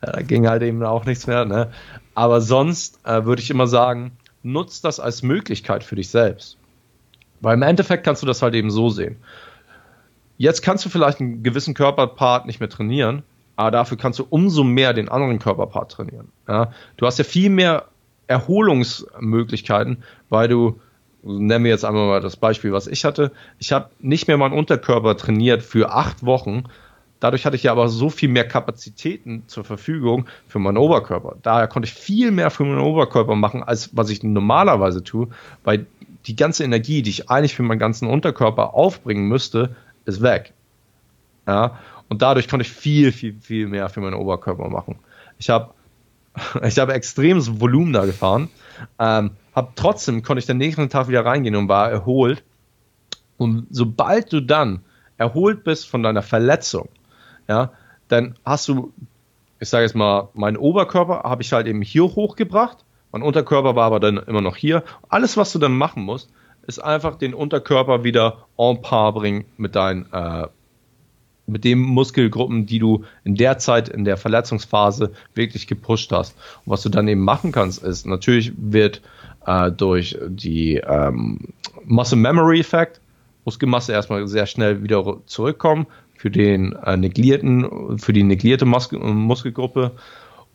[0.00, 1.44] Äh, da ging halt eben auch nichts mehr.
[1.44, 1.70] Ne?
[2.14, 4.12] Aber sonst äh, würde ich immer sagen,
[4.42, 6.56] nutzt das als Möglichkeit für dich selbst.
[7.40, 9.16] Weil im Endeffekt kannst du das halt eben so sehen.
[10.36, 13.22] Jetzt kannst du vielleicht einen gewissen Körperpart nicht mehr trainieren,
[13.56, 16.28] aber dafür kannst du umso mehr den anderen Körperpart trainieren.
[16.48, 16.72] Ja?
[16.96, 17.86] Du hast ja viel mehr
[18.28, 20.80] Erholungsmöglichkeiten, weil du
[21.22, 23.32] nennen wir jetzt einmal mal das Beispiel, was ich hatte.
[23.58, 26.64] Ich habe nicht mehr meinen Unterkörper trainiert für acht Wochen,
[27.20, 31.36] Dadurch hatte ich ja aber so viel mehr Kapazitäten zur Verfügung für meinen Oberkörper.
[31.42, 35.28] Daher konnte ich viel mehr für meinen Oberkörper machen, als was ich normalerweise tue,
[35.64, 35.86] weil
[36.26, 40.52] die ganze Energie, die ich eigentlich für meinen ganzen Unterkörper aufbringen müsste, ist weg.
[41.46, 44.98] Ja, und dadurch konnte ich viel, viel, viel mehr für meinen Oberkörper machen.
[45.38, 45.74] Ich habe
[46.62, 48.48] ich habe extremes Volumen da gefahren,
[49.00, 52.42] ähm, habe trotzdem konnte ich den nächsten Tag wieder reingehen und war erholt.
[53.36, 54.82] Und sobald du dann
[55.16, 56.88] erholt bist von deiner Verletzung,
[57.48, 57.72] ja,
[58.08, 58.92] dann hast du,
[59.60, 62.78] ich sage jetzt mal, meinen Oberkörper habe ich halt eben hier hochgebracht,
[63.12, 64.84] mein Unterkörper war aber dann immer noch hier.
[65.08, 66.30] Alles, was du dann machen musst,
[66.66, 70.48] ist einfach den Unterkörper wieder en par bringen mit deinen äh,
[71.46, 76.36] mit den Muskelgruppen, die du in der Zeit, in der Verletzungsphase wirklich gepusht hast.
[76.64, 79.00] Und was du dann eben machen kannst, ist, natürlich wird
[79.48, 81.38] äh, durch die ähm,
[81.84, 83.00] Muscle Memory Effect
[83.44, 85.86] Muskelmasse erstmal sehr schnell wieder zurückkommen
[86.16, 89.92] für den äh, neglierten, für die neglierte Muskel Muskelgruppe.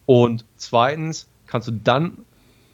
[0.05, 2.19] Und zweitens kannst du dann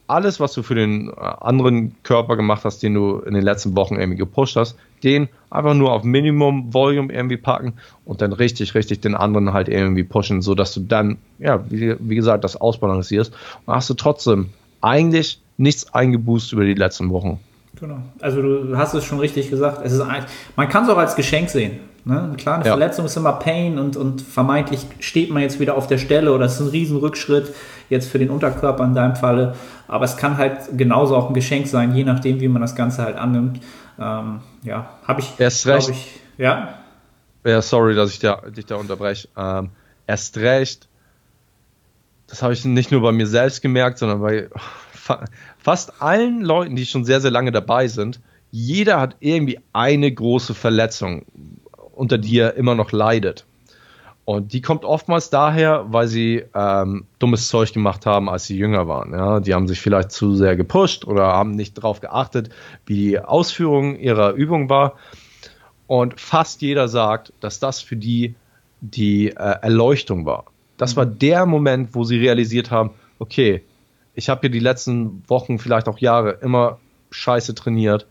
[0.08, 3.78] alles, was du für den äh, anderen Körper gemacht hast, den du in den letzten
[3.78, 8.76] Wochen irgendwie gepusht hast, den einfach nur auf Minimum Volume irgendwie packen und dann richtig,
[8.76, 13.32] richtig den anderen halt irgendwie pushen, sodass du dann, ja, wie, wie gesagt, das ausbalancierst
[13.66, 14.50] und hast du trotzdem
[14.82, 17.40] eigentlich nichts eingeboost über die letzten Wochen.
[17.80, 18.00] Genau.
[18.20, 19.82] Also du hast es schon richtig gesagt.
[19.84, 21.80] Es ist ein, man kann es auch als Geschenk sehen.
[22.06, 22.36] Ne?
[22.46, 22.72] Eine ja.
[22.72, 26.46] Verletzung ist immer Pain und, und vermeintlich steht man jetzt wieder auf der Stelle oder
[26.46, 27.54] es ist ein Riesenrückschritt
[27.90, 29.56] jetzt für den Unterkörper in deinem Falle.
[29.88, 33.04] Aber es kann halt genauso auch ein Geschenk sein, je nachdem, wie man das Ganze
[33.04, 33.60] halt annimmt.
[34.00, 35.90] Ähm, ja, habe ich, erst recht.
[35.90, 36.76] Ich, ja.
[37.44, 39.28] Ja, sorry, dass ich da, dich da unterbreche.
[39.38, 39.72] Ähm,
[40.08, 40.88] erst recht,
[42.28, 44.50] das habe ich nicht nur bei mir selbst gemerkt, sondern bei
[45.60, 48.20] fast allen Leuten, die schon sehr, sehr lange dabei sind.
[48.52, 51.26] Jeder hat irgendwie eine große Verletzung,
[51.94, 53.46] unter die er immer noch leidet.
[54.26, 58.88] Und die kommt oftmals daher, weil sie ähm, dummes Zeug gemacht haben, als sie jünger
[58.88, 59.12] waren.
[59.12, 59.40] Ja?
[59.40, 62.50] Die haben sich vielleicht zu sehr gepusht oder haben nicht darauf geachtet,
[62.86, 64.94] wie die Ausführung ihrer Übung war.
[65.88, 68.36] Und fast jeder sagt, dass das für die
[68.82, 70.46] die äh, Erleuchtung war.
[70.78, 73.64] Das war der Moment, wo sie realisiert haben, okay,
[74.20, 78.06] ich habe hier die letzten Wochen, vielleicht auch Jahre immer scheiße trainiert.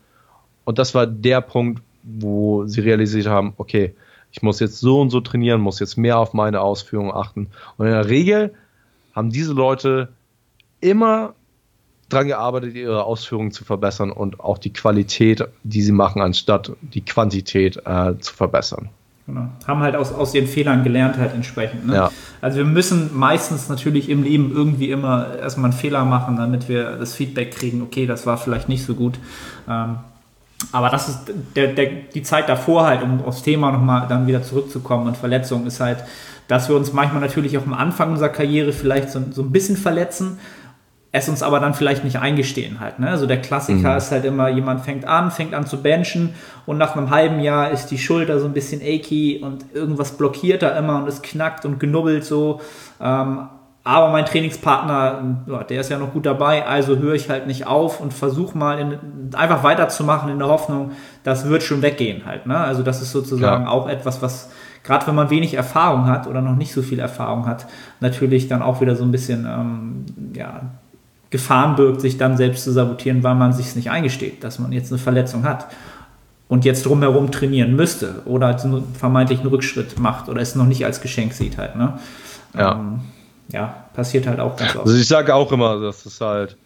[0.65, 3.95] Und das war der Punkt, wo sie realisiert haben, okay,
[4.33, 7.49] ich muss jetzt so und so trainieren, muss jetzt mehr auf meine Ausführungen achten.
[7.77, 8.55] Und in der Regel
[9.15, 10.09] haben diese Leute
[10.81, 11.35] immer
[12.09, 17.05] daran gearbeitet, ihre Ausführungen zu verbessern und auch die Qualität, die sie machen, anstatt die
[17.05, 18.89] Quantität äh, zu verbessern.
[19.29, 19.47] Genau.
[19.67, 21.87] Haben halt aus, aus ihren Fehlern gelernt, halt entsprechend.
[21.87, 21.95] Ne?
[21.95, 22.11] Ja.
[22.41, 26.97] Also wir müssen meistens natürlich im Leben irgendwie immer erstmal einen Fehler machen, damit wir
[26.97, 29.19] das Feedback kriegen, okay, das war vielleicht nicht so gut.
[29.69, 29.97] Ähm,
[30.73, 31.19] aber das ist
[31.55, 35.67] der, der, die Zeit davor halt, um aufs Thema nochmal dann wieder zurückzukommen und Verletzungen
[35.67, 35.99] ist halt,
[36.49, 39.77] dass wir uns manchmal natürlich auch am Anfang unserer Karriere vielleicht so, so ein bisschen
[39.77, 40.39] verletzen,
[41.11, 42.99] es uns aber dann vielleicht nicht eingestehen halt.
[42.99, 43.09] Ne?
[43.09, 43.97] Also der Klassiker mhm.
[43.97, 46.35] ist halt immer, jemand fängt an, fängt an zu benchen
[46.67, 50.63] und nach einem halben Jahr ist die Schulter so ein bisschen achy und irgendwas blockiert
[50.63, 52.61] da immer und es knackt und knubbelt so.
[53.01, 53.49] Ähm,
[53.85, 58.03] aber mein Trainingspartner, der ist ja noch gut dabei, also höre ich halt nicht auf
[58.03, 60.93] und versuche mal in, einfach weiterzumachen in der Hoffnung,
[61.25, 62.45] das wird schon weggehen halt.
[62.45, 62.59] Ne?
[62.59, 63.71] Also das ist sozusagen ja.
[63.71, 64.51] auch etwas, was
[64.85, 67.67] gerade wenn man wenig Erfahrung hat oder noch nicht so viel Erfahrung hat,
[68.01, 70.61] natürlich dann auch wieder so ein bisschen ähm, ja,
[71.31, 74.91] Gefahren birgt, sich dann selbst zu sabotieren, weil man sich nicht eingesteht, dass man jetzt
[74.91, 75.69] eine Verletzung hat
[76.49, 78.59] und jetzt drumherum trainieren müsste oder
[78.95, 81.77] vermeintlich einen Rückschritt macht oder es noch nicht als Geschenk sieht halt.
[81.77, 81.99] Ne?
[82.55, 82.73] Ja.
[82.73, 83.01] Ähm,
[83.53, 84.87] ja, passiert halt auch ganz oft.
[84.87, 86.57] Also ich sage auch immer, dass es halt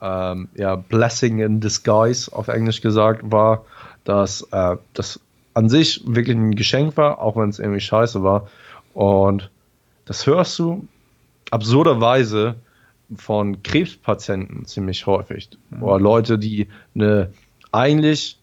[0.00, 3.64] ähm, ja, Blessing in Disguise auf Englisch gesagt war,
[4.04, 5.20] dass äh, das
[5.54, 8.48] an sich wirklich ein Geschenk war, auch wenn es irgendwie scheiße war.
[8.92, 9.50] Und
[10.04, 10.86] das hörst du
[11.50, 12.56] absurderweise
[13.14, 15.50] von Krebspatienten ziemlich häufig.
[15.70, 15.82] Mhm.
[15.82, 17.30] Oder Leute, die eine
[17.72, 18.38] eigentlich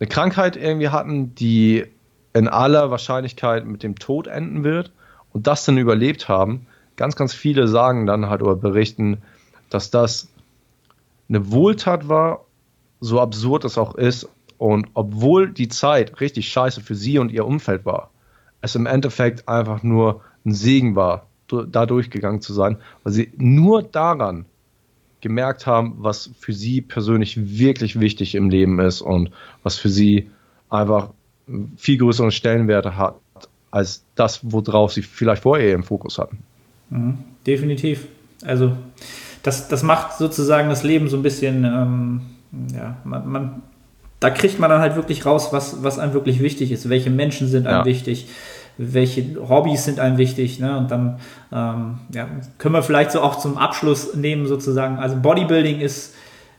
[0.00, 1.86] eine Krankheit irgendwie hatten, die
[2.32, 4.92] in aller Wahrscheinlichkeit mit dem Tod enden wird
[5.32, 6.66] und das dann überlebt haben,
[6.96, 9.18] ganz, ganz viele sagen dann halt oder berichten,
[9.70, 10.28] dass das
[11.28, 12.44] eine Wohltat war,
[13.00, 14.28] so absurd es auch ist.
[14.56, 18.10] Und obwohl die Zeit richtig scheiße für sie und ihr Umfeld war,
[18.60, 23.82] es im Endeffekt einfach nur ein Segen war, da durchgegangen zu sein, weil sie nur
[23.82, 24.44] daran
[25.20, 29.30] gemerkt haben, was für sie persönlich wirklich wichtig im Leben ist und
[29.62, 30.30] was für sie
[30.70, 31.10] einfach
[31.76, 33.16] viel größeren Stellenwerte hat,
[33.70, 36.38] als das, worauf sie vielleicht vorher im Fokus hatten.
[36.90, 38.06] Mhm, definitiv.
[38.44, 38.76] Also
[39.42, 42.20] das, das macht sozusagen das Leben so ein bisschen, ähm,
[42.74, 43.62] ja, man, man,
[44.20, 47.48] da kriegt man dann halt wirklich raus, was, was einem wirklich wichtig ist, welche Menschen
[47.48, 47.84] sind einem ja.
[47.84, 48.28] wichtig,
[48.78, 50.60] welche Hobbys sind einem wichtig.
[50.60, 50.78] Ne?
[50.78, 51.18] Und dann
[51.52, 52.26] ähm, ja,
[52.58, 54.98] können wir vielleicht so auch zum Abschluss nehmen, sozusagen.
[54.98, 56.14] Also Bodybuilding ist,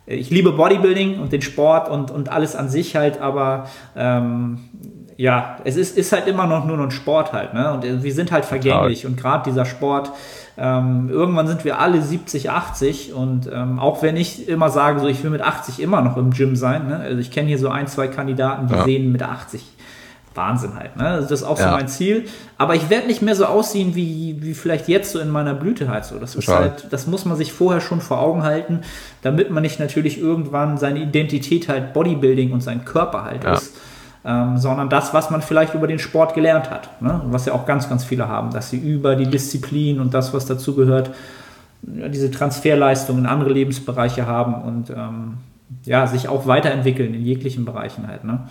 [0.05, 4.59] ich liebe Bodybuilding und den Sport und, und alles an sich halt, aber ähm,
[5.15, 7.53] ja, es ist, ist halt immer noch nur ein Sport halt.
[7.53, 7.74] Ne?
[7.74, 9.05] Und wir sind halt vergänglich.
[9.05, 10.11] Und gerade dieser Sport,
[10.57, 15.07] ähm, irgendwann sind wir alle 70, 80 und ähm, auch wenn ich immer sage, so
[15.07, 16.97] ich will mit 80 immer noch im Gym sein, ne?
[16.99, 18.84] also ich kenne hier so ein, zwei Kandidaten, die ja.
[18.84, 19.63] sehen mit 80
[20.36, 20.95] Wahnsinn halt.
[20.95, 21.07] Ne?
[21.07, 21.69] Also das ist auch ja.
[21.69, 22.25] so mein Ziel.
[22.57, 25.89] Aber ich werde nicht mehr so aussehen wie, wie vielleicht jetzt so in meiner Blüte
[25.89, 26.19] halt so.
[26.19, 28.82] Das, ist halt, das muss man sich vorher schon vor Augen halten,
[29.21, 33.53] damit man nicht natürlich irgendwann seine Identität halt Bodybuilding und sein Körper halt ja.
[33.53, 33.73] ist
[34.25, 37.01] ähm, sondern das, was man vielleicht über den Sport gelernt hat.
[37.01, 37.21] Ne?
[37.25, 40.45] Was ja auch ganz, ganz viele haben, dass sie über die Disziplin und das, was
[40.45, 41.11] dazu gehört,
[41.82, 45.38] diese Transferleistungen in andere Lebensbereiche haben und ähm,
[45.86, 48.25] ja, sich auch weiterentwickeln in jeglichen Bereichen halt.
[48.25, 48.49] Ne?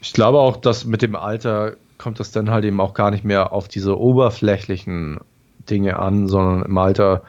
[0.00, 3.24] Ich glaube auch, dass mit dem Alter kommt das dann halt eben auch gar nicht
[3.24, 5.20] mehr auf diese oberflächlichen
[5.68, 7.22] Dinge an, sondern im Alter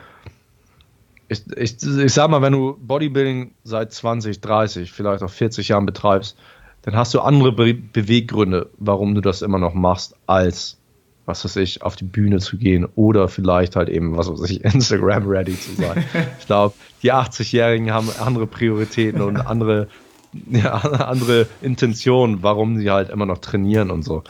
[1.32, 5.86] ich, ich, ich sag mal, wenn du Bodybuilding seit 20, 30, vielleicht auch 40 Jahren
[5.86, 6.38] betreibst,
[6.82, 10.78] dann hast du andere Be Beweggründe, warum du das immer noch machst, als,
[11.26, 14.64] was weiß ich, auf die Bühne zu gehen oder vielleicht halt eben, was weiß ich,
[14.66, 16.04] Instagram-ready zu sein.
[16.38, 19.88] ich glaube, die 80-Jährigen haben andere Prioritäten und andere,
[20.52, 24.24] ja, andere Intentionen, warum sie halt immer noch trainieren und so.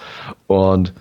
[0.48, 0.94] Und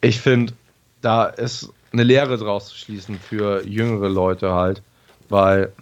[0.00, 0.52] ich finde,
[1.00, 4.82] da ist eine Lehre draus zu schließen für jüngere Leute halt,
[5.28, 5.72] weil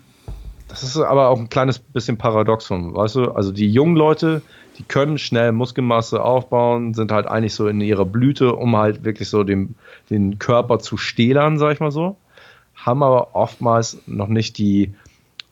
[0.68, 3.30] das ist aber auch ein kleines bisschen Paradoxon, weißt du?
[3.32, 4.42] Also die jungen Leute,
[4.76, 9.28] die können schnell Muskelmasse aufbauen, sind halt eigentlich so in ihrer Blüte, um halt wirklich
[9.30, 9.76] so den,
[10.10, 12.16] den Körper zu stählern, sag ich mal so.
[12.74, 14.94] Haben aber oftmals noch nicht die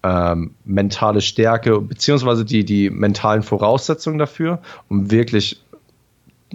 [0.07, 5.61] ähm, mentale Stärke, beziehungsweise die, die mentalen Voraussetzungen dafür, um wirklich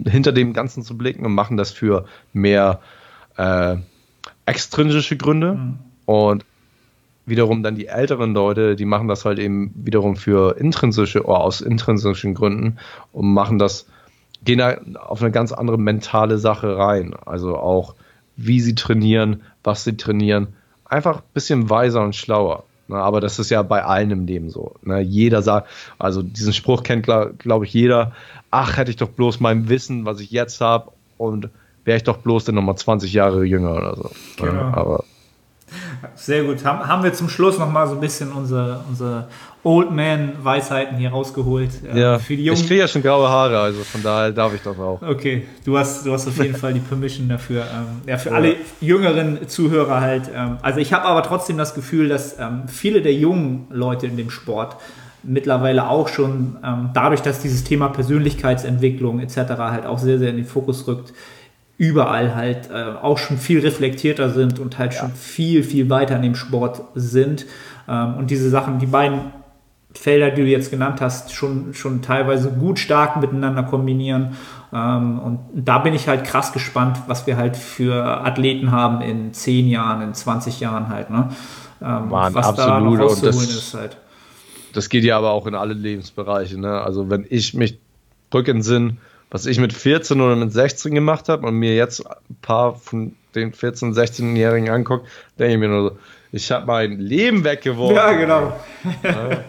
[0.06, 2.80] hinter dem Ganzen zu blicken und machen das für mehr
[3.36, 3.76] äh,
[4.46, 5.54] extrinsische Gründe.
[5.54, 5.78] Mhm.
[6.06, 6.44] Und
[7.26, 11.60] wiederum dann die älteren Leute, die machen das halt eben wiederum für intrinsische oder aus
[11.60, 12.78] intrinsischen Gründen
[13.12, 13.86] und machen das,
[14.44, 17.14] gehen da auf eine ganz andere mentale Sache rein.
[17.26, 17.94] Also auch,
[18.36, 20.54] wie sie trainieren, was sie trainieren.
[20.86, 22.64] Einfach ein bisschen weiser und schlauer.
[22.92, 24.74] Na, aber das ist ja bei allen im Leben so.
[24.82, 25.68] Na, jeder sagt,
[25.98, 28.12] also diesen Spruch kennt, glaube glaub ich, jeder.
[28.50, 31.48] Ach, hätte ich doch bloß mein Wissen, was ich jetzt habe und
[31.84, 34.10] wäre ich doch bloß dann nochmal 20 Jahre jünger oder so.
[34.36, 34.72] Genau.
[34.72, 35.04] Aber
[36.14, 36.64] sehr gut.
[36.66, 39.28] Haben, haben wir zum Schluss noch mal so ein bisschen unsere, unsere
[39.64, 41.70] Old Man-Weisheiten hier rausgeholt.
[41.84, 42.60] Äh, ja, für die Jungen.
[42.60, 45.00] ich kriege ja schon graue Haare, also von daher darf ich das auch.
[45.00, 47.62] Okay, du hast, du hast auf jeden Fall die Permission dafür.
[47.62, 48.36] Ähm, ja, für ja.
[48.36, 50.30] alle jüngeren Zuhörer halt.
[50.34, 54.16] Ähm, also ich habe aber trotzdem das Gefühl, dass ähm, viele der jungen Leute in
[54.16, 54.76] dem Sport
[55.22, 59.36] mittlerweile auch schon ähm, dadurch, dass dieses Thema Persönlichkeitsentwicklung etc.
[59.58, 61.12] halt auch sehr, sehr in den Fokus rückt,
[61.78, 65.00] überall halt äh, auch schon viel reflektierter sind und halt ja.
[65.00, 67.46] schon viel, viel weiter in dem Sport sind.
[67.88, 69.20] Ähm, und diese Sachen, die beiden
[69.94, 74.36] Felder, die du jetzt genannt hast, schon, schon teilweise gut stark miteinander kombinieren.
[74.72, 79.32] Ähm, und da bin ich halt krass gespannt, was wir halt für Athleten haben in
[79.32, 81.10] 10 Jahren, in 20 Jahren halt.
[81.10, 81.28] Ne?
[81.82, 82.70] Ähm, Mann, was absolut.
[82.70, 83.96] da noch rauszuholen ist halt.
[84.72, 86.58] Das geht ja aber auch in alle Lebensbereiche.
[86.58, 86.80] Ne?
[86.80, 87.78] Also wenn ich mich
[88.30, 88.98] drücke in Sinn,
[89.30, 93.14] was ich mit 14 oder mit 16 gemacht habe und mir jetzt ein paar von
[93.34, 95.06] den 14-, 16-Jährigen anguckt,
[95.38, 95.98] denke ich mir nur so,
[96.32, 97.96] ich habe mein Leben weggeworfen.
[97.96, 98.52] Ja, genau.
[99.02, 99.44] Ja.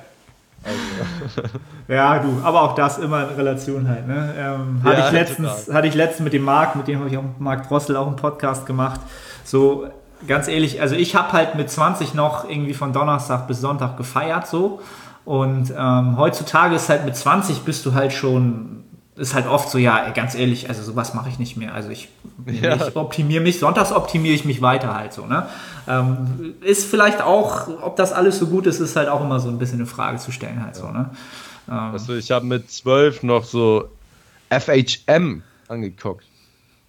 [0.63, 1.49] Also.
[1.87, 4.07] ja, du, aber auch das immer in Relation halt.
[4.07, 4.33] Ne?
[4.37, 7.17] Ähm, hatte, ja, ich letztens, hatte ich letztens mit dem Marc, mit dem habe ich
[7.17, 9.01] auch Marc Drossel auch einen Podcast gemacht.
[9.43, 9.87] So,
[10.27, 14.47] ganz ehrlich, also ich habe halt mit 20 noch irgendwie von Donnerstag bis Sonntag gefeiert
[14.47, 14.79] so.
[15.25, 18.83] Und ähm, heutzutage ist halt mit 20 bist du halt schon
[19.15, 21.73] ist halt oft so, ja, ganz ehrlich, also sowas mache ich nicht mehr.
[21.73, 22.09] Also ich,
[22.45, 22.75] ja.
[22.75, 25.25] ich optimiere mich, sonntags optimiere ich mich weiter halt so.
[25.25, 25.47] Ne?
[25.87, 29.49] Ähm, ist vielleicht auch, ob das alles so gut ist, ist halt auch immer so
[29.49, 30.87] ein bisschen eine Frage zu stellen halt so.
[30.87, 31.11] Ne?
[31.69, 33.89] Ähm, also ich habe mit zwölf noch so
[34.49, 36.25] FHM angeguckt.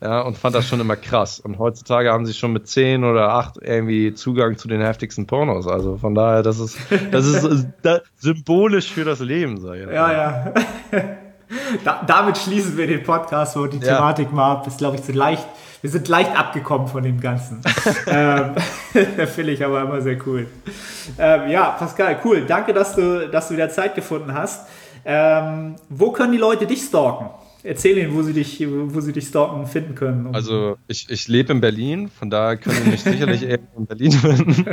[0.01, 1.41] Ja, und fand das schon immer krass.
[1.41, 5.67] Und heutzutage haben sie schon mit zehn oder acht irgendwie Zugang zu den heftigsten Pornos.
[5.67, 6.77] Also von daher, das ist,
[7.11, 9.91] das ist das symbolisch für das Leben, sage ich.
[9.91, 10.55] Ja, ja.
[11.85, 13.97] Da, damit schließen wir den Podcast, wo die ja.
[13.97, 14.67] Thematik mal ab.
[14.67, 15.47] Ist, glaube ich, zu leicht.
[15.83, 17.61] Wir sind leicht abgekommen von dem Ganzen.
[18.07, 18.55] ähm,
[19.27, 20.47] Finde ich aber immer sehr cool.
[21.19, 22.45] Ähm, ja, Pascal, cool.
[22.47, 24.67] Danke, dass du, dass du wieder Zeit gefunden hast.
[25.05, 27.27] Ähm, wo können die Leute dich stalken?
[27.63, 30.35] Erzähl ihnen, wo sie dich, wo sie dich stalken finden können.
[30.35, 34.13] Also ich, ich lebe in Berlin, von daher können sie mich sicherlich eher in Berlin
[34.13, 34.67] finden.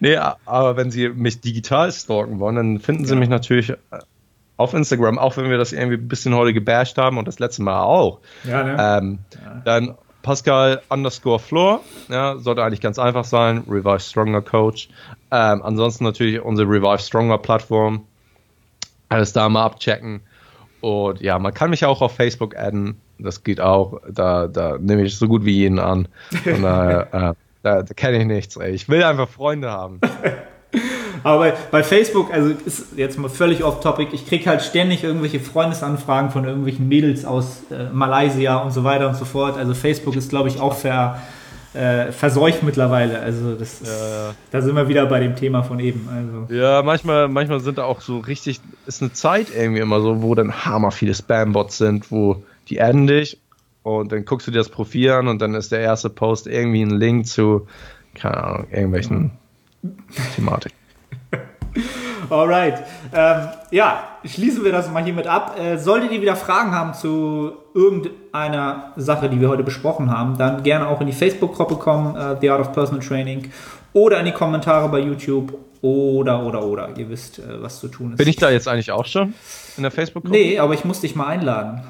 [0.00, 3.20] nee, aber wenn sie mich digital stalken wollen, dann finden sie ja.
[3.20, 3.74] mich natürlich
[4.56, 7.62] auf Instagram, auch wenn wir das irgendwie ein bisschen heute gebasht haben und das letzte
[7.62, 8.20] Mal auch.
[8.44, 8.76] Ja, ne?
[8.78, 9.18] Ähm,
[9.64, 13.64] Dann Pascal underscore Floor, ja, sollte eigentlich ganz einfach sein.
[13.68, 14.88] Revive Stronger Coach.
[15.30, 18.06] Ähm, ansonsten natürlich unsere Revive Stronger Plattform.
[19.08, 20.20] Alles da mal abchecken.
[20.80, 23.00] Und ja, man kann mich auch auf Facebook adden.
[23.18, 24.00] Das geht auch.
[24.08, 26.08] Da, da nehme ich so gut wie jeden an.
[26.42, 28.56] Von daher, äh, da, da kenne ich nichts.
[28.56, 28.72] Ey.
[28.72, 30.00] Ich will einfach Freunde haben.
[31.22, 35.40] Aber bei, bei Facebook, also ist jetzt mal völlig off-topic, ich kriege halt ständig irgendwelche
[35.40, 39.56] Freundesanfragen von irgendwelchen Mädels aus äh, Malaysia und so weiter und so fort.
[39.56, 41.20] Also Facebook ist, glaube ich, auch ver,
[41.74, 43.20] äh, verseucht mittlerweile.
[43.20, 44.34] Also das, Ja.
[44.50, 46.08] da sind wir wieder bei dem Thema von eben.
[46.14, 46.54] Also.
[46.54, 50.34] Ja, manchmal, manchmal sind da auch so richtig, ist eine Zeit irgendwie immer so, wo
[50.34, 53.38] dann hammer viele Spam-Bots sind, wo die adden dich
[53.82, 56.82] und dann guckst du dir das Profil an und dann ist der erste Post irgendwie
[56.82, 57.66] ein Link zu,
[58.14, 59.30] keine Ahnung, irgendwelchen
[60.36, 60.72] Thematik.
[62.30, 62.82] Alright.
[63.14, 65.58] Ähm, ja, schließen wir das mal hiermit ab.
[65.58, 70.62] Äh, solltet ihr wieder Fragen haben zu irgendeiner Sache, die wir heute besprochen haben, dann
[70.62, 73.50] gerne auch in die Facebook-Gruppe kommen, äh, The Art of Personal Training,
[73.92, 76.96] oder in die Kommentare bei YouTube oder, oder, oder.
[76.96, 78.18] Ihr wisst, äh, was zu tun ist.
[78.18, 79.34] Bin ich da jetzt eigentlich auch schon
[79.76, 80.36] in der Facebook-Gruppe?
[80.36, 81.82] Nee, aber ich muss dich mal einladen.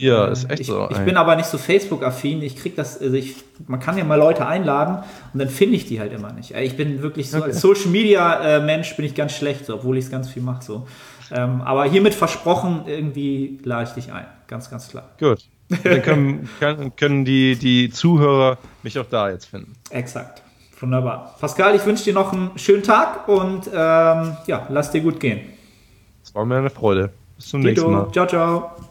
[0.00, 0.88] Ja, ist echt ich, so.
[0.90, 1.04] ich ey.
[1.04, 2.42] bin aber nicht so Facebook-affin.
[2.42, 3.36] Ich krieg das, also ich,
[3.66, 6.54] man kann ja mal Leute einladen und dann finde ich die halt immer nicht.
[6.54, 9.98] Ich bin wirklich so, als Social Media äh, Mensch bin ich ganz schlecht, so, obwohl
[9.98, 10.64] ich es ganz viel mache.
[10.64, 10.86] So.
[11.32, 14.26] Ähm, aber hiermit versprochen, irgendwie lade ich dich ein.
[14.48, 15.10] Ganz, ganz klar.
[15.18, 15.44] Gut.
[15.84, 16.48] Dann können,
[16.96, 19.74] können, die, die Zuhörer mich auch da jetzt finden.
[19.90, 20.42] Exakt.
[20.80, 21.36] Wunderbar.
[21.38, 25.40] Pascal, ich wünsche dir noch einen schönen Tag und ähm, ja, lass dir gut gehen.
[26.22, 27.10] Es war mir eine Freude.
[27.36, 28.10] Bis zum nächsten Mal.
[28.12, 28.89] Ciao, ciao.